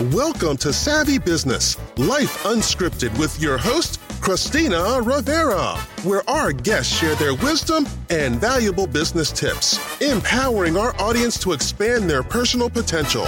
Welcome 0.00 0.58
to 0.58 0.74
Savvy 0.74 1.16
Business, 1.16 1.78
Life 1.96 2.42
Unscripted 2.42 3.18
with 3.18 3.40
your 3.40 3.56
host, 3.56 3.98
Christina 4.20 5.00
Rivera, 5.00 5.78
where 6.02 6.22
our 6.28 6.52
guests 6.52 6.94
share 6.94 7.14
their 7.14 7.34
wisdom 7.34 7.86
and 8.10 8.38
valuable 8.38 8.86
business 8.86 9.32
tips, 9.32 9.80
empowering 10.02 10.76
our 10.76 10.94
audience 11.00 11.38
to 11.38 11.52
expand 11.52 12.10
their 12.10 12.22
personal 12.22 12.68
potential. 12.68 13.26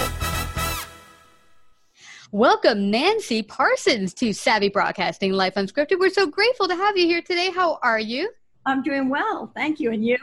Welcome, 2.31 2.91
Nancy 2.91 3.41
Parsons, 3.41 4.13
to 4.13 4.31
Savvy 4.31 4.69
Broadcasting 4.69 5.31
Life 5.31 5.55
Unscripted. 5.55 5.99
We're 5.99 6.11
so 6.11 6.27
grateful 6.27 6.67
to 6.67 6.75
have 6.75 6.95
you 6.95 7.07
here 7.07 7.23
today. 7.23 7.49
How 7.49 7.79
are 7.81 7.99
you? 7.99 8.29
I'm 8.67 8.83
doing 8.83 9.09
well. 9.09 9.51
Thank 9.55 9.79
you. 9.79 9.91
And 9.91 10.05
you? 10.05 10.19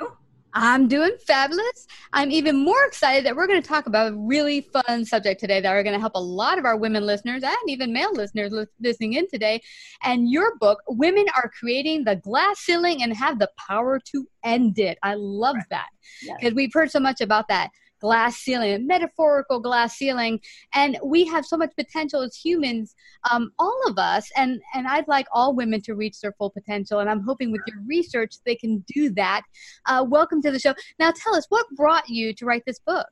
I'm 0.58 0.88
doing 0.88 1.12
fabulous. 1.26 1.86
I'm 2.14 2.30
even 2.30 2.56
more 2.56 2.82
excited 2.86 3.26
that 3.26 3.36
we're 3.36 3.46
going 3.46 3.60
to 3.60 3.68
talk 3.68 3.84
about 3.84 4.12
a 4.12 4.16
really 4.16 4.62
fun 4.62 5.04
subject 5.04 5.38
today 5.38 5.60
that 5.60 5.68
are 5.68 5.82
going 5.82 5.92
to 5.92 6.00
help 6.00 6.14
a 6.14 6.20
lot 6.20 6.58
of 6.58 6.64
our 6.64 6.78
women 6.78 7.04
listeners 7.04 7.42
and 7.42 7.56
even 7.68 7.92
male 7.92 8.12
listeners 8.14 8.54
listening 8.80 9.12
in 9.12 9.28
today. 9.28 9.60
And 10.02 10.30
your 10.30 10.56
book, 10.56 10.78
Women 10.88 11.26
Are 11.36 11.50
Creating 11.60 12.04
the 12.04 12.16
Glass 12.16 12.60
Ceiling 12.60 13.02
and 13.02 13.14
Have 13.14 13.38
the 13.38 13.50
Power 13.68 14.00
to 14.12 14.26
End 14.44 14.78
It. 14.78 14.96
I 15.02 15.14
love 15.14 15.56
that 15.68 15.88
because 16.22 16.38
yes. 16.40 16.54
we've 16.54 16.72
heard 16.72 16.90
so 16.90 17.00
much 17.00 17.20
about 17.20 17.48
that 17.48 17.70
glass 18.06 18.36
ceiling, 18.36 18.72
a 18.72 18.78
metaphorical 18.78 19.58
glass 19.58 19.96
ceiling. 19.96 20.38
And 20.74 20.96
we 21.02 21.24
have 21.26 21.44
so 21.44 21.56
much 21.56 21.72
potential 21.76 22.22
as 22.22 22.36
humans, 22.36 22.94
um, 23.28 23.50
all 23.58 23.80
of 23.88 23.98
us. 23.98 24.30
And, 24.36 24.60
and 24.74 24.86
I'd 24.86 25.08
like 25.08 25.26
all 25.32 25.56
women 25.56 25.80
to 25.82 25.94
reach 25.96 26.20
their 26.20 26.32
full 26.38 26.50
potential. 26.50 27.00
And 27.00 27.10
I'm 27.10 27.22
hoping 27.22 27.50
with 27.50 27.62
your 27.66 27.78
research 27.84 28.36
they 28.44 28.54
can 28.54 28.84
do 28.86 29.10
that. 29.14 29.42
Uh, 29.86 30.04
welcome 30.08 30.40
to 30.42 30.52
the 30.52 30.60
show. 30.60 30.72
Now, 31.00 31.12
tell 31.16 31.34
us 31.34 31.46
what 31.48 31.66
brought 31.74 32.08
you 32.08 32.32
to 32.34 32.44
write 32.44 32.62
this 32.64 32.78
book? 32.78 33.08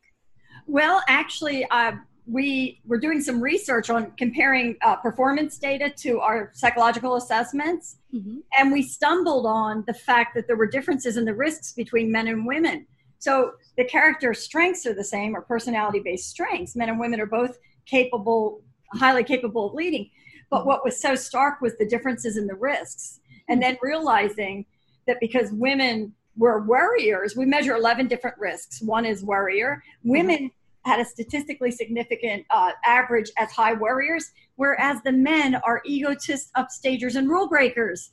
Well, 0.69 1.03
actually, 1.09 1.67
uh, 1.73 1.95
we 2.27 2.81
were 2.87 2.99
doing 2.99 3.21
some 3.21 3.41
research 3.41 3.91
on 3.91 4.13
comparing 4.17 4.77
uh, 4.83 4.95
performance 4.97 5.59
data 5.59 5.93
to 6.05 6.21
our 6.21 6.53
psychological 6.55 7.17
assessments. 7.17 7.97
Mm-hmm. 8.15 8.39
And 8.57 8.73
we 8.73 8.83
stumbled 8.83 9.45
on 9.45 9.83
the 9.89 9.95
fact 9.95 10.37
that 10.37 10.47
there 10.47 10.57
were 10.57 10.69
differences 10.69 11.17
in 11.17 11.25
the 11.25 11.35
risks 11.35 11.73
between 11.73 12.13
men 12.13 12.29
and 12.29 12.47
women. 12.47 12.87
So 13.25 13.55
the 13.79 13.85
character 13.85 14.35
strengths 14.35 14.85
are 14.85 14.93
the 14.93 15.03
same 15.03 15.35
or 15.35 15.41
personality 15.41 15.99
based 15.99 16.29
strengths. 16.29 16.77
Men 16.77 16.91
and 16.91 17.01
women 17.01 17.23
are 17.23 17.27
both 17.27 17.57
capable, 17.87 18.61
highly 18.93 19.25
capable 19.25 19.69
of 19.69 19.73
leading. 19.73 20.11
But 20.51 20.67
what 20.67 20.85
was 20.85 21.01
so 21.01 21.15
stark 21.15 21.63
was 21.63 21.75
the 21.79 21.87
differences 21.87 22.37
in 22.37 22.47
the 22.47 22.55
risks. 22.55 23.21
And 23.49 23.63
then 23.63 23.79
realizing 23.81 24.67
that 25.07 25.21
because 25.21 25.51
women 25.53 26.13
were 26.37 26.67
worriers, 26.67 27.35
we 27.35 27.47
measure 27.47 27.75
11 27.75 28.09
different 28.09 28.37
risks. 28.39 28.83
One 28.83 29.07
is 29.07 29.25
worrier. 29.25 29.83
Women 30.03 30.51
had 30.85 31.01
a 31.01 31.05
statistically 31.07 31.71
significant 31.71 32.45
uh, 32.51 32.73
average 32.85 33.31
as 33.39 33.51
high 33.53 33.73
worriers, 33.73 34.33
whereas 34.57 35.01
the 35.03 35.13
men 35.13 35.55
are 35.65 35.81
egotists, 35.87 36.51
upstagers, 36.59 37.17
and 37.17 37.31
rule 37.31 37.49
breakers 37.49 38.11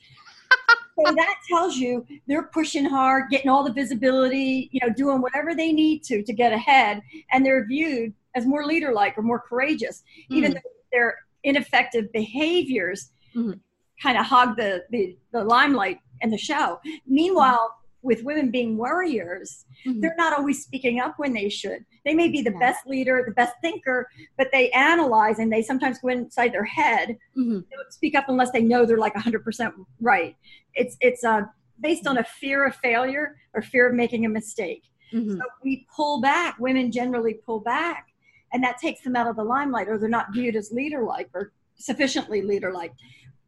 so 0.97 1.13
that 1.13 1.35
tells 1.47 1.77
you 1.77 2.05
they're 2.27 2.43
pushing 2.43 2.85
hard, 2.85 3.29
getting 3.29 3.49
all 3.49 3.63
the 3.63 3.73
visibility, 3.73 4.69
you 4.71 4.79
know, 4.85 4.93
doing 4.93 5.21
whatever 5.21 5.55
they 5.55 5.71
need 5.71 6.03
to 6.03 6.23
to 6.23 6.33
get 6.33 6.53
ahead, 6.53 7.01
and 7.31 7.45
they're 7.45 7.65
viewed 7.65 8.13
as 8.35 8.45
more 8.45 8.65
leader-like 8.65 9.17
or 9.17 9.21
more 9.21 9.39
courageous, 9.39 10.03
mm. 10.29 10.37
even 10.37 10.53
though 10.53 10.59
their 10.91 11.15
ineffective 11.43 12.11
behaviors 12.11 13.11
mm. 13.35 13.59
kind 14.01 14.17
of 14.17 14.25
hog 14.25 14.55
the, 14.57 14.83
the 14.91 15.17
the 15.31 15.43
limelight 15.43 15.99
and 16.21 16.31
the 16.31 16.37
show. 16.37 16.79
Meanwhile, 17.07 17.75
with 18.03 18.23
women 18.23 18.49
being 18.49 18.77
worriers, 18.77 19.65
mm-hmm. 19.85 19.99
they're 19.99 20.15
not 20.17 20.37
always 20.37 20.63
speaking 20.63 20.99
up 20.99 21.15
when 21.17 21.33
they 21.33 21.49
should. 21.49 21.85
They 22.05 22.13
may 22.13 22.29
be 22.29 22.41
the 22.41 22.51
yeah. 22.51 22.59
best 22.59 22.87
leader, 22.87 23.23
the 23.25 23.33
best 23.33 23.53
thinker, 23.61 24.09
but 24.37 24.47
they 24.51 24.69
analyze 24.71 25.39
and 25.39 25.51
they 25.51 25.61
sometimes 25.61 25.99
go 25.99 26.09
inside 26.09 26.53
their 26.53 26.65
head. 26.65 27.17
Mm-hmm. 27.37 27.59
They 27.59 27.75
don't 27.75 27.93
speak 27.93 28.15
up 28.15 28.25
unless 28.27 28.51
they 28.51 28.61
know 28.61 28.85
they're 28.85 28.97
like 28.97 29.13
100% 29.13 29.71
right. 29.99 30.35
It's 30.73 30.97
it's 31.01 31.23
uh, 31.23 31.43
based 31.79 32.07
on 32.07 32.17
a 32.17 32.23
fear 32.23 32.65
of 32.65 32.75
failure 32.75 33.35
or 33.53 33.61
fear 33.61 33.89
of 33.89 33.95
making 33.95 34.25
a 34.25 34.29
mistake. 34.29 34.83
Mm-hmm. 35.13 35.37
So 35.37 35.43
we 35.63 35.85
pull 35.93 36.21
back. 36.21 36.57
Women 36.59 36.91
generally 36.91 37.35
pull 37.45 37.59
back, 37.59 38.07
and 38.53 38.63
that 38.63 38.77
takes 38.77 39.01
them 39.03 39.15
out 39.15 39.27
of 39.27 39.35
the 39.35 39.43
limelight, 39.43 39.89
or 39.89 39.97
they're 39.97 40.09
not 40.09 40.27
viewed 40.31 40.55
as 40.55 40.71
leader-like 40.71 41.29
or 41.33 41.51
sufficiently 41.75 42.41
leader-like. 42.41 42.93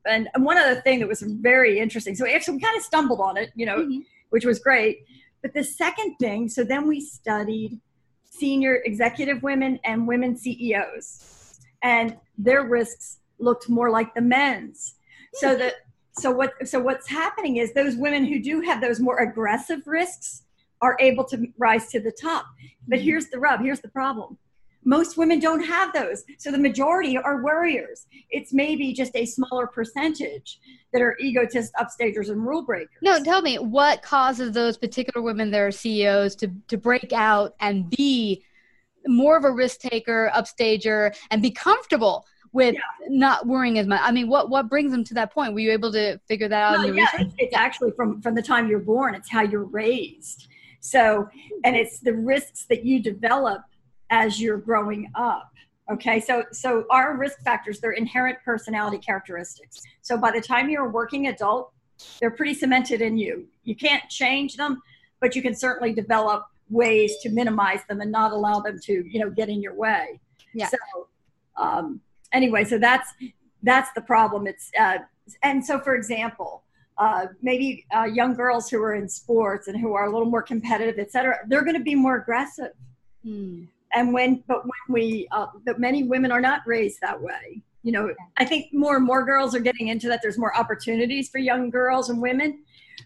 And 0.05 0.27
one 0.35 0.57
other 0.57 0.81
thing 0.81 0.99
that 0.99 1.07
was 1.07 1.21
very 1.21 1.79
interesting. 1.79 2.13
So 2.13 2.27
actually, 2.27 2.55
we 2.55 2.59
kind 2.59 2.75
of 2.75 2.83
stumbled 2.83 3.21
on 3.21 3.37
it, 3.37 3.51
you 3.55 3.65
know 3.65 3.77
mm-hmm 3.77 3.99
which 4.33 4.45
was 4.45 4.57
great. 4.57 5.05
But 5.43 5.53
the 5.53 5.63
second 5.63 6.15
thing, 6.15 6.49
so 6.49 6.63
then 6.63 6.87
we 6.87 6.99
studied 6.99 7.79
senior 8.23 8.81
executive 8.83 9.43
women 9.43 9.79
and 9.83 10.07
women 10.07 10.35
CEOs, 10.35 11.59
and 11.83 12.17
their 12.35 12.63
risks 12.63 13.19
looked 13.37 13.69
more 13.69 13.91
like 13.91 14.15
the 14.15 14.21
men's. 14.21 14.95
So 15.35 15.55
that 15.55 15.73
so 16.17 16.31
what 16.31 16.53
so 16.67 16.79
what's 16.79 17.07
happening 17.07 17.57
is 17.57 17.73
those 17.73 17.95
women 17.95 18.25
who 18.25 18.41
do 18.41 18.61
have 18.61 18.81
those 18.81 18.99
more 18.99 19.19
aggressive 19.19 19.85
risks 19.85 20.41
are 20.81 20.97
able 20.99 21.25
to 21.25 21.45
rise 21.59 21.89
to 21.89 21.99
the 21.99 22.11
top. 22.11 22.47
But 22.87 22.97
mm-hmm. 22.97 23.05
here's 23.05 23.27
the 23.27 23.37
rub, 23.37 23.61
here's 23.61 23.81
the 23.81 23.89
problem 23.89 24.39
most 24.85 25.17
women 25.17 25.39
don't 25.39 25.63
have 25.63 25.93
those. 25.93 26.23
So 26.37 26.51
the 26.51 26.57
majority 26.57 27.17
are 27.17 27.41
worriers. 27.41 28.05
It's 28.29 28.53
maybe 28.53 28.93
just 28.93 29.15
a 29.15 29.25
smaller 29.25 29.67
percentage 29.67 30.59
that 30.91 31.01
are 31.01 31.17
egotists, 31.19 31.71
upstagers, 31.79 32.29
and 32.29 32.45
rule 32.45 32.63
breakers. 32.63 32.97
No, 33.01 33.23
tell 33.23 33.41
me 33.41 33.57
what 33.57 34.01
causes 34.01 34.51
those 34.51 34.77
particular 34.77 35.23
women 35.23 35.51
that 35.51 35.59
are 35.59 35.71
CEOs 35.71 36.35
to, 36.37 36.51
to 36.67 36.77
break 36.77 37.13
out 37.13 37.55
and 37.59 37.89
be 37.89 38.43
more 39.07 39.37
of 39.37 39.43
a 39.43 39.51
risk 39.51 39.79
taker, 39.79 40.31
upstager, 40.33 41.15
and 41.31 41.41
be 41.41 41.51
comfortable 41.51 42.25
with 42.53 42.75
yeah. 42.75 43.07
not 43.09 43.47
worrying 43.47 43.79
as 43.79 43.87
much. 43.87 43.99
I 44.01 44.11
mean, 44.11 44.29
what 44.29 44.49
what 44.49 44.69
brings 44.69 44.91
them 44.91 45.03
to 45.05 45.13
that 45.15 45.33
point? 45.33 45.53
Were 45.53 45.59
you 45.59 45.71
able 45.71 45.91
to 45.91 46.19
figure 46.27 46.47
that 46.47 46.61
out 46.61 46.71
well, 46.73 46.81
in 46.81 46.87
your 46.87 46.97
yeah, 46.97 47.17
research? 47.17 47.33
It's 47.39 47.55
actually 47.55 47.91
from 47.91 48.21
from 48.21 48.35
the 48.35 48.41
time 48.41 48.69
you're 48.69 48.79
born. 48.79 49.15
It's 49.15 49.29
how 49.29 49.41
you're 49.41 49.65
raised. 49.65 50.47
So, 50.79 51.27
and 51.63 51.75
it's 51.75 51.99
the 51.99 52.13
risks 52.13 52.65
that 52.65 52.85
you 52.85 53.01
develop 53.01 53.61
as 54.13 54.39
you're 54.39 54.59
growing 54.59 55.11
up 55.15 55.49
okay? 55.91 56.19
So 56.19 56.43
so 56.51 56.85
our 56.89 57.17
risk 57.17 57.41
factors 57.41 57.79
they're 57.79 57.91
inherent 57.91 58.37
personality 58.45 58.99
characteristics. 58.99 59.81
So 60.01 60.17
by 60.17 60.31
the 60.31 60.39
time 60.39 60.69
you're 60.69 60.85
a 60.85 60.89
working 60.89 61.27
adult 61.27 61.71
they're 62.19 62.31
pretty 62.31 62.53
cemented 62.53 63.01
in 63.01 63.17
you. 63.17 63.47
You 63.63 63.75
can't 63.75 64.07
change 64.09 64.55
them 64.55 64.81
but 65.19 65.35
you 65.35 65.41
can 65.41 65.55
certainly 65.55 65.93
develop 65.93 66.45
ways 66.69 67.17
to 67.23 67.29
minimize 67.29 67.81
them 67.87 68.01
and 68.01 68.11
not 68.11 68.31
allow 68.31 68.59
them 68.59 68.77
to 68.83 68.93
you 68.93 69.19
know 69.19 69.29
get 69.29 69.49
in 69.49 69.61
your 69.61 69.75
way. 69.75 70.19
Yeah. 70.53 70.69
So 70.69 70.77
um 71.57 71.99
anyway 72.31 72.63
so 72.65 72.77
that's 72.77 73.09
that's 73.63 73.91
the 73.93 74.01
problem. 74.01 74.47
It's 74.47 74.71
uh 74.79 74.99
and 75.41 75.65
so 75.65 75.79
for 75.79 75.95
example 75.95 76.61
uh, 76.95 77.25
maybe 77.41 77.83
uh, 77.97 78.03
young 78.03 78.35
girls 78.35 78.69
who 78.69 78.79
are 78.79 78.93
in 78.93 79.09
sports 79.09 79.67
and 79.67 79.75
who 79.81 79.95
are 79.95 80.05
a 80.05 80.11
little 80.11 80.29
more 80.29 80.43
competitive, 80.43 80.99
et 80.99 81.11
cetera, 81.11 81.39
they're 81.47 81.63
going 81.63 81.75
to 81.75 81.83
be 81.83 81.95
more 81.95 82.17
aggressive. 82.17 82.69
Mm 83.25 83.65
and 83.93 84.13
when 84.13 84.43
but 84.47 84.63
when 84.63 84.71
we 84.89 85.27
uh, 85.31 85.47
but 85.65 85.79
many 85.79 86.03
women 86.03 86.31
are 86.31 86.41
not 86.41 86.61
raised 86.65 86.99
that 87.01 87.19
way. 87.19 87.61
You 87.83 87.91
know 87.91 88.13
i 88.37 88.45
think 88.45 88.73
more 88.73 88.95
and 88.95 89.05
more 89.05 89.25
girls 89.25 89.53
are 89.53 89.59
getting 89.59 89.89
into 89.89 90.07
that. 90.07 90.21
There's 90.21 90.37
more 90.37 90.55
opportunities 90.57 91.29
for 91.29 91.37
young 91.37 91.69
girls 91.69 92.09
and 92.09 92.21
women. 92.21 92.63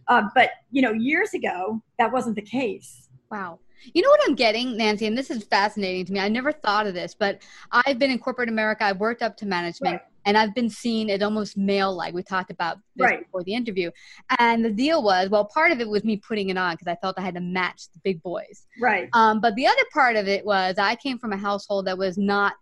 Uh, 0.08 0.24
but 0.36 0.52
you 0.72 0.82
know 0.82 0.92
years 0.92 1.34
ago 1.34 1.82
that 2.00 2.12
wasn't 2.12 2.36
the 2.36 2.42
case. 2.42 3.10
Wow. 3.32 3.60
You 3.94 4.02
know 4.02 4.10
what 4.10 4.20
I'm 4.28 4.36
getting, 4.36 4.76
Nancy, 4.76 5.06
and 5.06 5.18
this 5.18 5.30
is 5.30 5.44
fascinating 5.44 6.06
to 6.06 6.14
me. 6.14 6.20
I 6.20 6.30
never 6.30 6.52
thought 6.52 6.88
of 6.88 6.94
this, 6.94 7.14
but 7.14 7.42
I've 7.72 8.00
been 8.00 8.12
in 8.12 8.20
corporate 8.20 8.50
America. 8.50 8.84
I've 8.84 9.00
worked 9.00 9.22
up 9.22 9.38
to 9.38 9.46
management, 9.46 10.02
right. 10.02 10.02
And 10.28 10.38
I've 10.38 10.54
been 10.54 10.70
seen 10.70 11.10
as 11.10 11.22
almost 11.24 11.58
male-like. 11.58 12.14
We 12.14 12.22
talked 12.22 12.52
about 12.52 12.78
this 12.98 13.06
right. 13.06 13.20
before 13.24 13.44
the 13.44 13.56
interview, 13.56 13.90
and 14.38 14.64
the 14.64 14.70
deal 14.70 15.02
was, 15.02 15.30
well, 15.30 15.46
part 15.46 15.72
of 15.72 15.80
it 15.80 15.88
was 15.88 16.04
me 16.04 16.18
putting 16.18 16.50
it 16.50 16.58
on 16.58 16.74
because 16.74 16.88
I 16.88 16.96
felt 16.96 17.18
I 17.18 17.22
had 17.22 17.36
to 17.36 17.42
match 17.42 17.84
the 17.94 18.00
big 18.04 18.22
boys. 18.22 18.68
Right. 18.80 19.10
Um, 19.14 19.40
but 19.40 19.56
the 19.56 19.66
other 19.66 19.84
part 19.94 20.18
of 20.18 20.28
it 20.28 20.46
was 20.46 20.76
I 20.78 20.96
came 20.96 21.18
from 21.18 21.32
a 21.32 21.38
household 21.38 21.88
that 21.88 21.98
was 21.98 22.18
not 22.18 22.54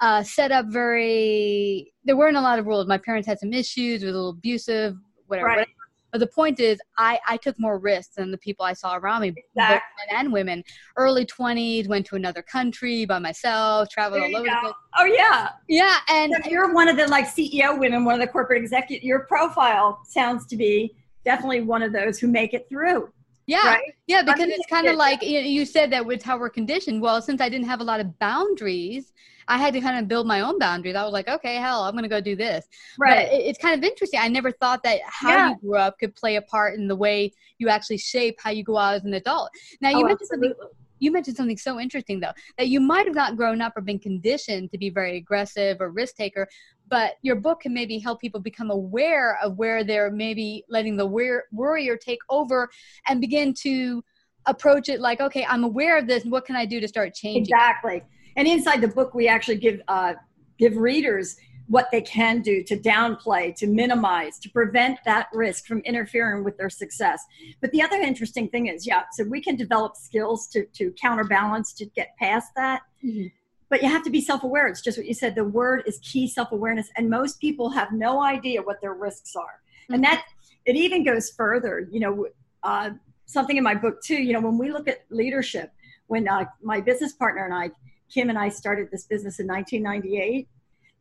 uh, 0.00 0.22
set 0.22 0.52
up 0.52 0.66
very. 0.68 1.92
There 2.04 2.16
weren't 2.16 2.36
a 2.36 2.40
lot 2.40 2.60
of 2.60 2.66
rules. 2.66 2.86
My 2.86 2.98
parents 2.98 3.26
had 3.26 3.40
some 3.40 3.52
issues, 3.52 4.02
were 4.02 4.10
a 4.10 4.12
little 4.12 4.30
abusive, 4.30 4.94
whatever. 5.26 5.48
Right. 5.48 5.56
whatever 5.56 5.75
but 6.16 6.20
the 6.20 6.32
point 6.32 6.60
is, 6.60 6.80
I, 6.96 7.18
I 7.28 7.36
took 7.36 7.60
more 7.60 7.78
risks 7.78 8.14
than 8.14 8.30
the 8.30 8.38
people 8.38 8.64
I 8.64 8.72
saw 8.72 8.96
around 8.96 9.20
me, 9.20 9.34
exactly. 9.36 10.06
men 10.08 10.18
and 10.18 10.32
women. 10.32 10.64
Early 10.96 11.26
20s, 11.26 11.88
went 11.88 12.06
to 12.06 12.16
another 12.16 12.40
country 12.40 13.04
by 13.04 13.18
myself, 13.18 13.90
traveled 13.90 14.22
all 14.22 14.34
over 14.34 14.48
the 14.48 14.58
place. 14.62 14.72
Oh, 14.98 15.04
yeah. 15.04 15.50
Yeah. 15.68 15.98
And 16.08 16.32
so 16.42 16.50
you're 16.50 16.72
one 16.72 16.88
of 16.88 16.96
the 16.96 17.06
like 17.08 17.26
CEO 17.26 17.78
women, 17.78 18.06
one 18.06 18.14
of 18.14 18.20
the 18.22 18.32
corporate 18.32 18.62
executive. 18.62 19.04
Your 19.04 19.26
profile 19.26 20.00
sounds 20.06 20.46
to 20.46 20.56
be 20.56 20.96
definitely 21.22 21.60
one 21.60 21.82
of 21.82 21.92
those 21.92 22.18
who 22.18 22.28
make 22.28 22.54
it 22.54 22.66
through. 22.70 23.12
Yeah, 23.46 23.64
right? 23.64 23.94
yeah, 24.06 24.22
because 24.22 24.48
it's 24.48 24.66
kind 24.66 24.88
of 24.88 24.96
like 24.96 25.22
you 25.22 25.64
said 25.64 25.90
that 25.92 26.04
with 26.04 26.22
how 26.22 26.38
we're 26.38 26.50
conditioned. 26.50 27.00
Well, 27.00 27.22
since 27.22 27.40
I 27.40 27.48
didn't 27.48 27.66
have 27.66 27.80
a 27.80 27.84
lot 27.84 28.00
of 28.00 28.18
boundaries, 28.18 29.12
I 29.48 29.58
had 29.58 29.72
to 29.74 29.80
kind 29.80 29.98
of 29.98 30.08
build 30.08 30.26
my 30.26 30.40
own 30.40 30.58
boundaries. 30.58 30.96
I 30.96 31.04
was 31.04 31.12
like, 31.12 31.28
okay, 31.28 31.56
hell, 31.56 31.84
I'm 31.84 31.92
going 31.92 32.02
to 32.02 32.08
go 32.08 32.20
do 32.20 32.34
this. 32.34 32.66
Right. 32.98 33.28
But 33.28 33.34
it, 33.34 33.46
it's 33.46 33.58
kind 33.58 33.76
of 33.76 33.84
interesting. 33.84 34.18
I 34.20 34.28
never 34.28 34.50
thought 34.50 34.82
that 34.82 35.00
how 35.06 35.30
yeah. 35.30 35.48
you 35.50 35.56
grew 35.60 35.76
up 35.76 35.98
could 35.98 36.16
play 36.16 36.36
a 36.36 36.42
part 36.42 36.74
in 36.74 36.88
the 36.88 36.96
way 36.96 37.32
you 37.58 37.68
actually 37.68 37.98
shape 37.98 38.38
how 38.42 38.50
you 38.50 38.64
go 38.64 38.76
out 38.76 38.94
as 38.94 39.04
an 39.04 39.14
adult. 39.14 39.50
Now, 39.80 39.90
you 39.90 39.98
oh, 39.98 40.08
mentioned 40.08 40.28
absolutely. 40.32 40.48
something 40.48 40.76
you 40.98 41.10
mentioned 41.10 41.36
something 41.36 41.56
so 41.56 41.78
interesting 41.78 42.20
though 42.20 42.32
that 42.58 42.68
you 42.68 42.80
might 42.80 43.06
have 43.06 43.14
not 43.14 43.36
grown 43.36 43.60
up 43.60 43.72
or 43.76 43.82
been 43.82 43.98
conditioned 43.98 44.70
to 44.70 44.78
be 44.78 44.90
very 44.90 45.16
aggressive 45.16 45.78
or 45.80 45.90
risk 45.90 46.16
taker 46.16 46.48
but 46.88 47.14
your 47.22 47.36
book 47.36 47.60
can 47.60 47.74
maybe 47.74 47.98
help 47.98 48.20
people 48.20 48.40
become 48.40 48.70
aware 48.70 49.38
of 49.42 49.56
where 49.56 49.82
they're 49.82 50.10
maybe 50.10 50.64
letting 50.68 50.96
the 50.96 51.06
worrier 51.06 51.96
take 51.96 52.20
over 52.30 52.68
and 53.08 53.20
begin 53.20 53.52
to 53.52 54.02
approach 54.46 54.88
it 54.88 55.00
like 55.00 55.20
okay 55.20 55.44
i'm 55.48 55.64
aware 55.64 55.98
of 55.98 56.06
this 56.06 56.24
what 56.24 56.44
can 56.44 56.56
i 56.56 56.64
do 56.64 56.80
to 56.80 56.88
start 56.88 57.14
changing? 57.14 57.42
Exactly. 57.42 58.02
And 58.36 58.46
inside 58.46 58.80
the 58.80 58.88
book 58.88 59.14
we 59.14 59.28
actually 59.28 59.56
give 59.56 59.80
uh, 59.88 60.14
give 60.58 60.76
readers 60.76 61.36
what 61.68 61.88
they 61.90 62.00
can 62.00 62.42
do 62.42 62.62
to 62.62 62.76
downplay, 62.76 63.54
to 63.56 63.66
minimize, 63.66 64.38
to 64.38 64.50
prevent 64.50 64.98
that 65.04 65.28
risk 65.32 65.66
from 65.66 65.80
interfering 65.80 66.44
with 66.44 66.56
their 66.56 66.70
success. 66.70 67.24
But 67.60 67.72
the 67.72 67.82
other 67.82 67.96
interesting 67.96 68.48
thing 68.48 68.68
is, 68.68 68.86
yeah, 68.86 69.02
so 69.12 69.24
we 69.24 69.40
can 69.40 69.56
develop 69.56 69.96
skills 69.96 70.46
to, 70.48 70.66
to 70.74 70.92
counterbalance, 71.00 71.72
to 71.74 71.86
get 71.86 72.16
past 72.18 72.52
that. 72.56 72.82
Mm-hmm. 73.04 73.26
But 73.68 73.82
you 73.82 73.88
have 73.88 74.04
to 74.04 74.10
be 74.10 74.20
self 74.20 74.44
aware. 74.44 74.68
It's 74.68 74.80
just 74.80 74.96
what 74.96 75.08
you 75.08 75.14
said. 75.14 75.34
The 75.34 75.44
word 75.44 75.82
is 75.86 75.98
key 75.98 76.28
self 76.28 76.52
awareness. 76.52 76.88
And 76.96 77.10
most 77.10 77.40
people 77.40 77.70
have 77.70 77.90
no 77.90 78.22
idea 78.22 78.62
what 78.62 78.80
their 78.80 78.94
risks 78.94 79.34
are. 79.34 79.60
Mm-hmm. 79.84 79.94
And 79.94 80.04
that, 80.04 80.24
it 80.66 80.76
even 80.76 81.04
goes 81.04 81.30
further. 81.30 81.88
You 81.90 82.00
know, 82.00 82.26
uh, 82.62 82.90
something 83.24 83.56
in 83.56 83.64
my 83.64 83.74
book 83.74 84.00
too, 84.02 84.22
you 84.22 84.32
know, 84.32 84.40
when 84.40 84.56
we 84.56 84.70
look 84.70 84.86
at 84.86 85.04
leadership, 85.10 85.72
when 86.06 86.28
uh, 86.28 86.44
my 86.62 86.80
business 86.80 87.12
partner 87.12 87.44
and 87.44 87.52
I, 87.52 87.70
Kim 88.08 88.30
and 88.30 88.38
I 88.38 88.50
started 88.50 88.88
this 88.92 89.04
business 89.04 89.40
in 89.40 89.48
1998 89.48 90.48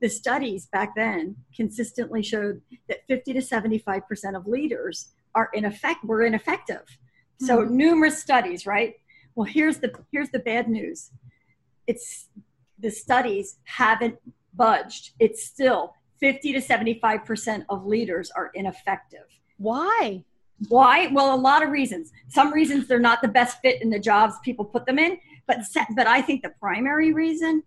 the 0.05 0.09
studies 0.09 0.67
back 0.67 0.93
then 0.95 1.35
consistently 1.55 2.21
showed 2.21 2.61
that 2.87 2.99
50 3.07 3.33
to 3.33 3.39
75% 3.39 4.35
of 4.35 4.45
leaders 4.45 5.13
are 5.33 5.49
in 5.51 5.65
effect 5.65 6.05
were 6.05 6.21
ineffective. 6.21 6.83
Mm-hmm. 6.85 7.45
So 7.47 7.63
numerous 7.63 8.21
studies, 8.21 8.67
right? 8.67 8.93
Well, 9.33 9.45
here's 9.45 9.79
the 9.79 9.91
here's 10.11 10.29
the 10.29 10.37
bad 10.37 10.69
news. 10.69 11.09
It's 11.87 12.27
the 12.77 12.91
studies 12.91 13.57
haven't 13.63 14.17
budged. 14.53 15.13
It's 15.19 15.43
still 15.43 15.95
50 16.19 16.53
to 16.53 16.59
75% 16.59 17.65
of 17.69 17.87
leaders 17.87 18.29
are 18.29 18.51
ineffective. 18.53 19.25
Why? 19.57 20.23
Why? 20.69 21.07
Well, 21.07 21.33
a 21.33 21.41
lot 21.49 21.63
of 21.63 21.71
reasons. 21.71 22.11
Some 22.27 22.53
reasons 22.53 22.87
they're 22.87 22.99
not 22.99 23.23
the 23.23 23.27
best 23.27 23.57
fit 23.63 23.81
in 23.81 23.89
the 23.89 23.99
jobs 23.99 24.35
people 24.43 24.65
put 24.65 24.85
them 24.85 24.99
in, 24.99 25.17
but 25.47 25.61
but 25.95 26.05
I 26.05 26.21
think 26.21 26.43
the 26.43 26.53
primary 26.59 27.11
reason 27.11 27.63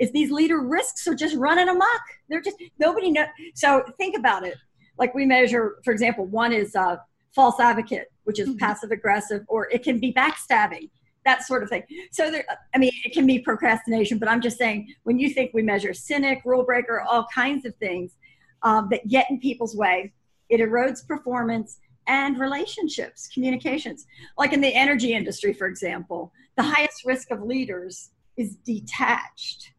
is 0.00 0.10
these 0.10 0.32
leader 0.32 0.60
risks 0.60 1.06
are 1.06 1.14
just 1.14 1.36
running 1.36 1.68
amok. 1.68 2.00
They're 2.28 2.40
just 2.40 2.56
nobody 2.78 3.12
know. 3.12 3.26
So 3.54 3.84
think 3.98 4.16
about 4.16 4.44
it. 4.44 4.56
Like 4.98 5.14
we 5.14 5.26
measure, 5.26 5.76
for 5.84 5.92
example, 5.92 6.26
one 6.26 6.52
is 6.52 6.74
uh, 6.74 6.96
false 7.34 7.60
advocate, 7.60 8.08
which 8.24 8.40
is 8.40 8.48
mm-hmm. 8.48 8.58
passive 8.58 8.90
aggressive, 8.90 9.44
or 9.46 9.70
it 9.70 9.82
can 9.82 9.98
be 9.98 10.12
backstabbing, 10.12 10.90
that 11.24 11.44
sort 11.44 11.62
of 11.62 11.68
thing. 11.68 11.84
So 12.10 12.30
there, 12.30 12.44
I 12.74 12.78
mean, 12.78 12.90
it 13.04 13.12
can 13.12 13.26
be 13.26 13.38
procrastination, 13.38 14.18
but 14.18 14.28
I'm 14.28 14.40
just 14.40 14.58
saying 14.58 14.92
when 15.04 15.18
you 15.18 15.30
think 15.30 15.52
we 15.54 15.62
measure 15.62 15.94
cynic, 15.94 16.42
rule 16.44 16.64
breaker, 16.64 17.00
all 17.00 17.26
kinds 17.32 17.64
of 17.64 17.74
things 17.76 18.16
um, 18.62 18.88
that 18.90 19.06
get 19.08 19.26
in 19.30 19.38
people's 19.38 19.76
way, 19.76 20.12
it 20.48 20.60
erodes 20.60 21.06
performance 21.06 21.78
and 22.06 22.38
relationships, 22.38 23.28
communications. 23.28 24.06
Like 24.36 24.52
in 24.52 24.60
the 24.60 24.74
energy 24.74 25.14
industry, 25.14 25.52
for 25.52 25.66
example, 25.66 26.32
the 26.56 26.62
highest 26.62 27.04
risk 27.04 27.30
of 27.30 27.42
leaders 27.42 28.10
is 28.36 28.56
detached. 28.56 29.72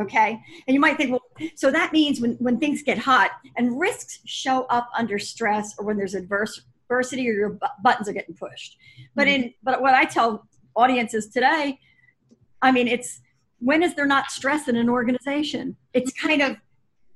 Okay. 0.00 0.40
And 0.66 0.74
you 0.74 0.80
might 0.80 0.96
think, 0.96 1.10
well, 1.10 1.22
so 1.54 1.70
that 1.70 1.92
means 1.92 2.20
when, 2.20 2.34
when 2.34 2.58
things 2.58 2.82
get 2.82 2.98
hot 2.98 3.32
and 3.56 3.78
risks 3.78 4.20
show 4.24 4.64
up 4.64 4.88
under 4.96 5.18
stress 5.18 5.74
or 5.78 5.84
when 5.84 5.96
there's 5.96 6.14
adverse, 6.14 6.62
adversity 6.84 7.28
or 7.28 7.32
your 7.32 7.58
buttons 7.82 8.08
are 8.08 8.12
getting 8.12 8.34
pushed. 8.34 8.76
But 9.14 9.26
mm-hmm. 9.26 9.44
in, 9.44 9.54
but 9.62 9.82
what 9.82 9.94
I 9.94 10.04
tell 10.04 10.46
audiences 10.74 11.28
today, 11.28 11.78
I 12.60 12.72
mean, 12.72 12.88
it's 12.88 13.20
when 13.58 13.82
is 13.82 13.94
there 13.94 14.06
not 14.06 14.30
stress 14.30 14.68
in 14.68 14.76
an 14.76 14.88
organization? 14.88 15.76
It's 15.94 16.12
kind 16.12 16.42
of 16.42 16.56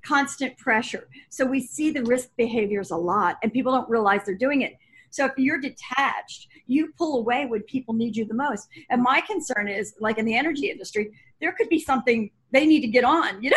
constant 0.04 0.56
pressure. 0.56 1.08
So 1.30 1.44
we 1.44 1.60
see 1.60 1.90
the 1.90 2.02
risk 2.04 2.30
behaviors 2.36 2.90
a 2.90 2.96
lot 2.96 3.36
and 3.42 3.52
people 3.52 3.72
don't 3.72 3.88
realize 3.88 4.22
they're 4.24 4.34
doing 4.34 4.62
it. 4.62 4.74
So 5.10 5.24
if 5.24 5.32
you're 5.36 5.60
detached, 5.60 6.48
you 6.66 6.92
pull 6.98 7.18
away 7.18 7.46
when 7.46 7.62
people 7.62 7.94
need 7.94 8.16
you 8.16 8.24
the 8.24 8.34
most. 8.34 8.68
And 8.90 9.02
my 9.02 9.20
concern 9.20 9.68
is 9.68 9.94
like 9.98 10.18
in 10.18 10.24
the 10.24 10.36
energy 10.36 10.70
industry, 10.70 11.12
there 11.40 11.52
could 11.52 11.68
be 11.68 11.80
something 11.80 12.30
they 12.52 12.66
need 12.66 12.80
to 12.80 12.88
get 12.88 13.04
on, 13.04 13.42
you 13.42 13.50
know. 13.50 13.56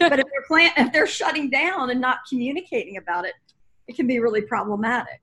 but 0.00 0.18
if 0.18 0.26
they're 0.26 0.44
plant 0.46 0.72
if 0.76 0.92
they're 0.92 1.06
shutting 1.06 1.50
down 1.50 1.90
and 1.90 2.00
not 2.00 2.18
communicating 2.28 2.96
about 2.96 3.24
it, 3.24 3.34
it 3.86 3.96
can 3.96 4.06
be 4.06 4.18
really 4.18 4.42
problematic. 4.42 5.20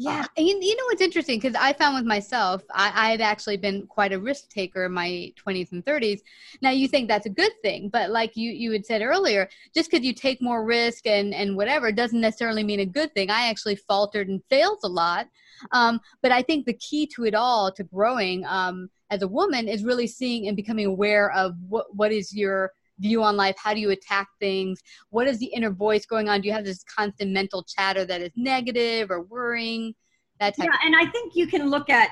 Yeah, 0.00 0.24
and 0.36 0.46
you 0.46 0.76
know 0.76 0.84
what's 0.84 1.02
interesting 1.02 1.40
because 1.40 1.56
I 1.56 1.72
found 1.72 1.96
with 1.96 2.06
myself, 2.06 2.62
I, 2.70 2.92
I, 2.94 3.10
had 3.10 3.20
actually 3.20 3.56
been 3.56 3.84
quite 3.88 4.12
a 4.12 4.20
risk 4.20 4.48
taker 4.48 4.84
in 4.84 4.92
my 4.92 5.32
20s 5.44 5.72
and 5.72 5.84
30s. 5.84 6.20
Now 6.62 6.70
you 6.70 6.86
think 6.86 7.08
that's 7.08 7.26
a 7.26 7.30
good 7.30 7.50
thing, 7.62 7.88
but 7.88 8.10
like 8.10 8.36
you 8.36 8.52
you 8.52 8.70
had 8.70 8.86
said 8.86 9.02
earlier, 9.02 9.48
just 9.74 9.90
because 9.90 10.06
you 10.06 10.14
take 10.14 10.40
more 10.40 10.64
risk 10.64 11.08
and 11.08 11.34
and 11.34 11.56
whatever 11.56 11.90
doesn't 11.90 12.20
necessarily 12.20 12.62
mean 12.62 12.78
a 12.78 12.86
good 12.86 13.12
thing. 13.12 13.28
I 13.28 13.48
actually 13.48 13.74
faltered 13.74 14.28
and 14.28 14.40
failed 14.48 14.78
a 14.84 14.88
lot, 14.88 15.26
um, 15.72 16.00
but 16.22 16.30
I 16.30 16.42
think 16.42 16.64
the 16.64 16.74
key 16.74 17.04
to 17.16 17.24
it 17.24 17.34
all, 17.34 17.72
to 17.72 17.82
growing 17.82 18.46
um, 18.46 18.90
as 19.10 19.22
a 19.22 19.28
woman, 19.28 19.66
is 19.66 19.82
really 19.82 20.06
seeing 20.06 20.46
and 20.46 20.56
becoming 20.56 20.86
aware 20.86 21.32
of 21.32 21.56
what 21.68 21.92
what 21.96 22.12
is 22.12 22.32
your 22.32 22.72
view 22.98 23.22
on 23.22 23.36
life? 23.36 23.56
How 23.58 23.74
do 23.74 23.80
you 23.80 23.90
attack 23.90 24.28
things? 24.40 24.80
What 25.10 25.26
is 25.26 25.38
the 25.38 25.46
inner 25.46 25.70
voice 25.70 26.06
going 26.06 26.28
on? 26.28 26.40
Do 26.40 26.48
you 26.48 26.54
have 26.54 26.64
this 26.64 26.84
constant 26.84 27.30
mental 27.32 27.62
chatter 27.62 28.04
that 28.04 28.20
is 28.20 28.30
negative 28.36 29.10
or 29.10 29.22
worrying? 29.22 29.94
That 30.40 30.56
type 30.56 30.68
yeah 30.70 30.78
and 30.86 30.94
i 30.94 31.04
think 31.10 31.34
you 31.34 31.48
can 31.48 31.68
look 31.68 31.90
at 31.90 32.10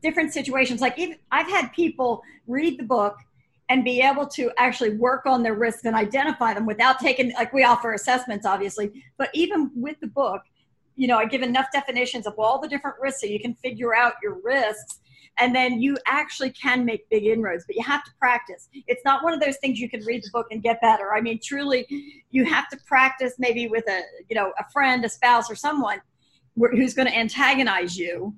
different 0.00 0.32
situations. 0.32 0.80
Like 0.80 0.98
even, 0.98 1.16
i've 1.32 1.48
had 1.48 1.72
people 1.72 2.22
read 2.46 2.78
the 2.78 2.84
book 2.84 3.16
and 3.68 3.82
be 3.82 4.00
able 4.00 4.26
to 4.28 4.52
actually 4.58 4.90
work 4.90 5.26
on 5.26 5.42
their 5.42 5.54
risks 5.54 5.84
and 5.84 5.96
identify 5.96 6.54
them 6.54 6.66
without 6.66 7.00
taking 7.00 7.32
like 7.32 7.52
we 7.52 7.64
offer 7.64 7.94
assessments 7.94 8.46
obviously 8.46 8.92
but 9.18 9.30
even 9.32 9.70
with 9.74 9.98
the 10.00 10.06
book 10.06 10.42
you 10.96 11.08
know, 11.08 11.18
I 11.18 11.26
give 11.26 11.42
enough 11.42 11.66
definitions 11.72 12.26
of 12.26 12.34
all 12.38 12.60
the 12.60 12.68
different 12.68 12.96
risks 13.00 13.20
so 13.20 13.26
you 13.26 13.40
can 13.40 13.54
figure 13.54 13.94
out 13.94 14.14
your 14.22 14.38
risks. 14.42 15.00
And 15.38 15.54
then 15.54 15.80
you 15.80 15.96
actually 16.06 16.50
can 16.50 16.84
make 16.84 17.08
big 17.10 17.24
inroads, 17.24 17.64
but 17.66 17.76
you 17.76 17.82
have 17.82 18.04
to 18.04 18.10
practice. 18.18 18.68
It's 18.86 19.04
not 19.04 19.24
one 19.24 19.32
of 19.32 19.40
those 19.40 19.56
things 19.56 19.80
you 19.80 19.88
can 19.88 20.04
read 20.04 20.22
the 20.22 20.30
book 20.32 20.46
and 20.50 20.62
get 20.62 20.80
better. 20.80 21.12
I 21.12 21.20
mean, 21.20 21.40
truly, 21.42 21.86
you 22.30 22.44
have 22.44 22.68
to 22.68 22.78
practice 22.86 23.34
maybe 23.38 23.66
with 23.66 23.84
a, 23.88 24.00
you 24.28 24.36
know, 24.36 24.52
a 24.58 24.64
friend, 24.72 25.04
a 25.04 25.08
spouse, 25.08 25.50
or 25.50 25.56
someone 25.56 26.00
who's 26.56 26.94
going 26.94 27.08
to 27.08 27.16
antagonize 27.16 27.96
you 27.96 28.34